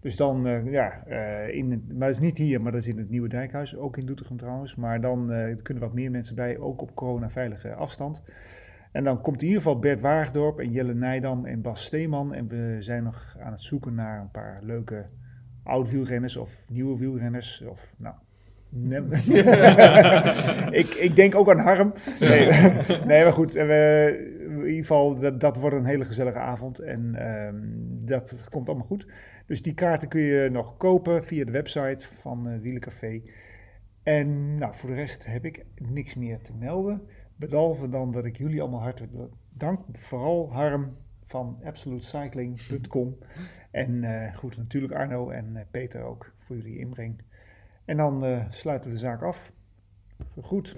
Dus 0.00 0.16
dan, 0.16 0.62
ja, 0.64 1.06
in 1.46 1.84
maar 1.88 2.06
dat 2.06 2.16
is 2.16 2.18
niet 2.18 2.38
hier, 2.38 2.60
maar 2.60 2.72
dat 2.72 2.80
is 2.80 2.88
in 2.88 2.98
het 2.98 3.10
Nieuwe 3.10 3.28
Dijkhuis, 3.28 3.76
ook 3.76 3.96
in 3.96 4.06
Doetinchem 4.06 4.36
trouwens. 4.36 4.74
Maar 4.74 5.00
dan 5.00 5.26
kunnen 5.62 5.82
wat 5.82 5.92
meer 5.92 6.10
mensen 6.10 6.34
bij, 6.34 6.58
ook 6.58 6.82
op 6.82 6.94
corona-veilige 6.94 7.74
afstand. 7.74 8.22
En 8.92 9.04
dan 9.04 9.20
komt 9.20 9.42
in 9.42 9.46
ieder 9.48 9.62
geval 9.62 9.78
Bert 9.78 10.00
Waagdorp 10.00 10.58
en 10.58 10.70
Jelle 10.70 10.94
Nijdam 10.94 11.46
en 11.46 11.62
Bas 11.62 11.84
Steeman. 11.84 12.34
En 12.34 12.48
we 12.48 12.76
zijn 12.80 13.02
nog 13.02 13.36
aan 13.40 13.52
het 13.52 13.62
zoeken 13.62 13.94
naar 13.94 14.20
een 14.20 14.30
paar 14.30 14.58
leuke 14.62 15.06
oud 15.62 15.90
wielrenners 15.90 16.36
of 16.36 16.64
nieuwe 16.68 16.98
wielrenners. 16.98 17.62
Of, 17.68 17.92
nou, 17.96 18.14
ik, 20.80 20.94
ik 20.94 21.16
denk 21.16 21.34
ook 21.34 21.50
aan 21.50 21.58
Harm. 21.58 21.92
Nee, 22.20 22.46
nee 23.06 23.22
maar 23.22 23.32
goed. 23.32 23.52
We, 23.52 24.44
in 24.48 24.58
ieder 24.58 24.80
geval, 24.80 25.18
dat, 25.18 25.40
dat 25.40 25.56
wordt 25.56 25.76
een 25.76 25.84
hele 25.84 26.04
gezellige 26.04 26.38
avond. 26.38 26.78
En 26.78 27.14
ehm, 27.14 27.56
dat, 28.06 28.30
dat 28.30 28.48
komt 28.48 28.68
allemaal 28.68 28.86
goed. 28.86 29.06
Dus 29.46 29.62
die 29.62 29.74
kaarten 29.74 30.08
kun 30.08 30.20
je 30.20 30.48
nog 30.50 30.76
kopen 30.76 31.24
via 31.24 31.44
de 31.44 31.50
website 31.50 32.06
van 32.20 32.48
eh 32.48 32.58
Wielencafé. 32.60 33.22
En 34.02 34.58
nou, 34.58 34.74
voor 34.74 34.88
de 34.88 34.94
rest 34.94 35.26
heb 35.26 35.44
ik 35.44 35.64
niks 35.74 36.14
meer 36.14 36.38
te 36.42 36.52
melden. 36.58 37.02
Behalve 37.36 37.88
dan 37.88 38.12
dat 38.12 38.24
ik 38.24 38.36
jullie 38.36 38.60
allemaal 38.60 38.82
hartelijk 38.82 39.12
dank. 39.48 39.80
Vooral 39.92 40.52
Harm 40.52 40.96
van 41.26 41.58
absolutecycling.com. 41.64 43.16
En 43.72 44.04
eh, 44.04 44.36
goed, 44.36 44.56
natuurlijk 44.56 44.92
Arno 44.92 45.30
en 45.30 45.56
eh, 45.56 45.62
Peter 45.70 46.02
ook 46.02 46.32
voor 46.38 46.56
jullie 46.56 46.78
inbreng. 46.78 47.22
En 47.84 47.96
dan 47.96 48.24
eh, 48.24 48.44
sluiten 48.50 48.88
we 48.88 48.94
de 48.94 49.00
zaak 49.00 49.22
af. 49.22 49.52
Goed. 50.40 50.76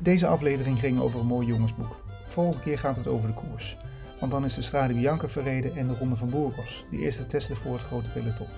Deze 0.00 0.26
aflevering 0.26 0.78
ging 0.78 1.00
over 1.00 1.20
een 1.20 1.26
mooi 1.26 1.46
jongensboek. 1.46 2.02
Volgende 2.26 2.62
keer 2.62 2.78
gaat 2.78 2.96
het 2.96 3.06
over 3.06 3.28
de 3.28 3.34
koers. 3.34 3.76
Want 4.20 4.32
dan 4.32 4.44
is 4.44 4.54
de 4.54 4.62
Strade 4.62 4.94
Bianca 4.94 5.28
verreden 5.28 5.76
en 5.76 5.88
de 5.88 5.94
Ronde 5.94 6.16
van 6.16 6.30
Burgos, 6.30 6.86
die 6.90 7.00
eerste 7.00 7.26
testen 7.26 7.56
voor 7.56 7.72
het 7.72 7.82
grote 7.82 8.10
peloton. 8.10 8.48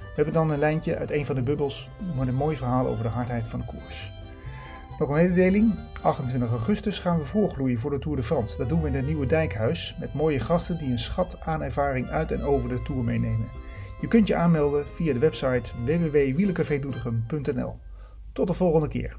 We 0.00 0.24
hebben 0.24 0.34
dan 0.34 0.50
een 0.50 0.58
lijntje 0.58 0.96
uit 0.96 1.10
een 1.10 1.26
van 1.26 1.34
de 1.34 1.42
bubbels 1.42 1.88
met 2.16 2.28
een 2.28 2.34
mooi 2.34 2.56
verhaal 2.56 2.86
over 2.86 3.02
de 3.02 3.08
hardheid 3.08 3.46
van 3.46 3.60
de 3.60 3.66
koers. 3.66 4.17
Nog 4.98 5.08
een 5.08 5.14
mededeling. 5.14 5.74
28 6.02 6.50
augustus 6.50 6.98
gaan 6.98 7.18
we 7.18 7.24
voorgloeien 7.24 7.78
voor 7.78 7.90
de 7.90 7.98
Tour 7.98 8.16
de 8.16 8.22
France. 8.22 8.56
Dat 8.56 8.68
doen 8.68 8.82
we 8.82 8.88
in 8.88 8.94
het 8.94 9.06
Nieuwe 9.06 9.26
Dijkhuis 9.26 9.96
met 10.00 10.14
mooie 10.14 10.40
gasten 10.40 10.78
die 10.78 10.90
een 10.90 10.98
schat 10.98 11.40
aan 11.40 11.62
ervaring 11.62 12.08
uit 12.08 12.32
en 12.32 12.42
over 12.42 12.68
de 12.68 12.82
Tour 12.82 13.04
meenemen. 13.04 13.48
Je 14.00 14.08
kunt 14.08 14.26
je 14.26 14.34
aanmelden 14.34 14.86
via 14.94 15.12
de 15.12 15.18
website 15.18 15.70
www.wielencafedoetinchem.nl. 15.84 17.78
Tot 18.32 18.46
de 18.46 18.54
volgende 18.54 18.88
keer. 18.88 19.16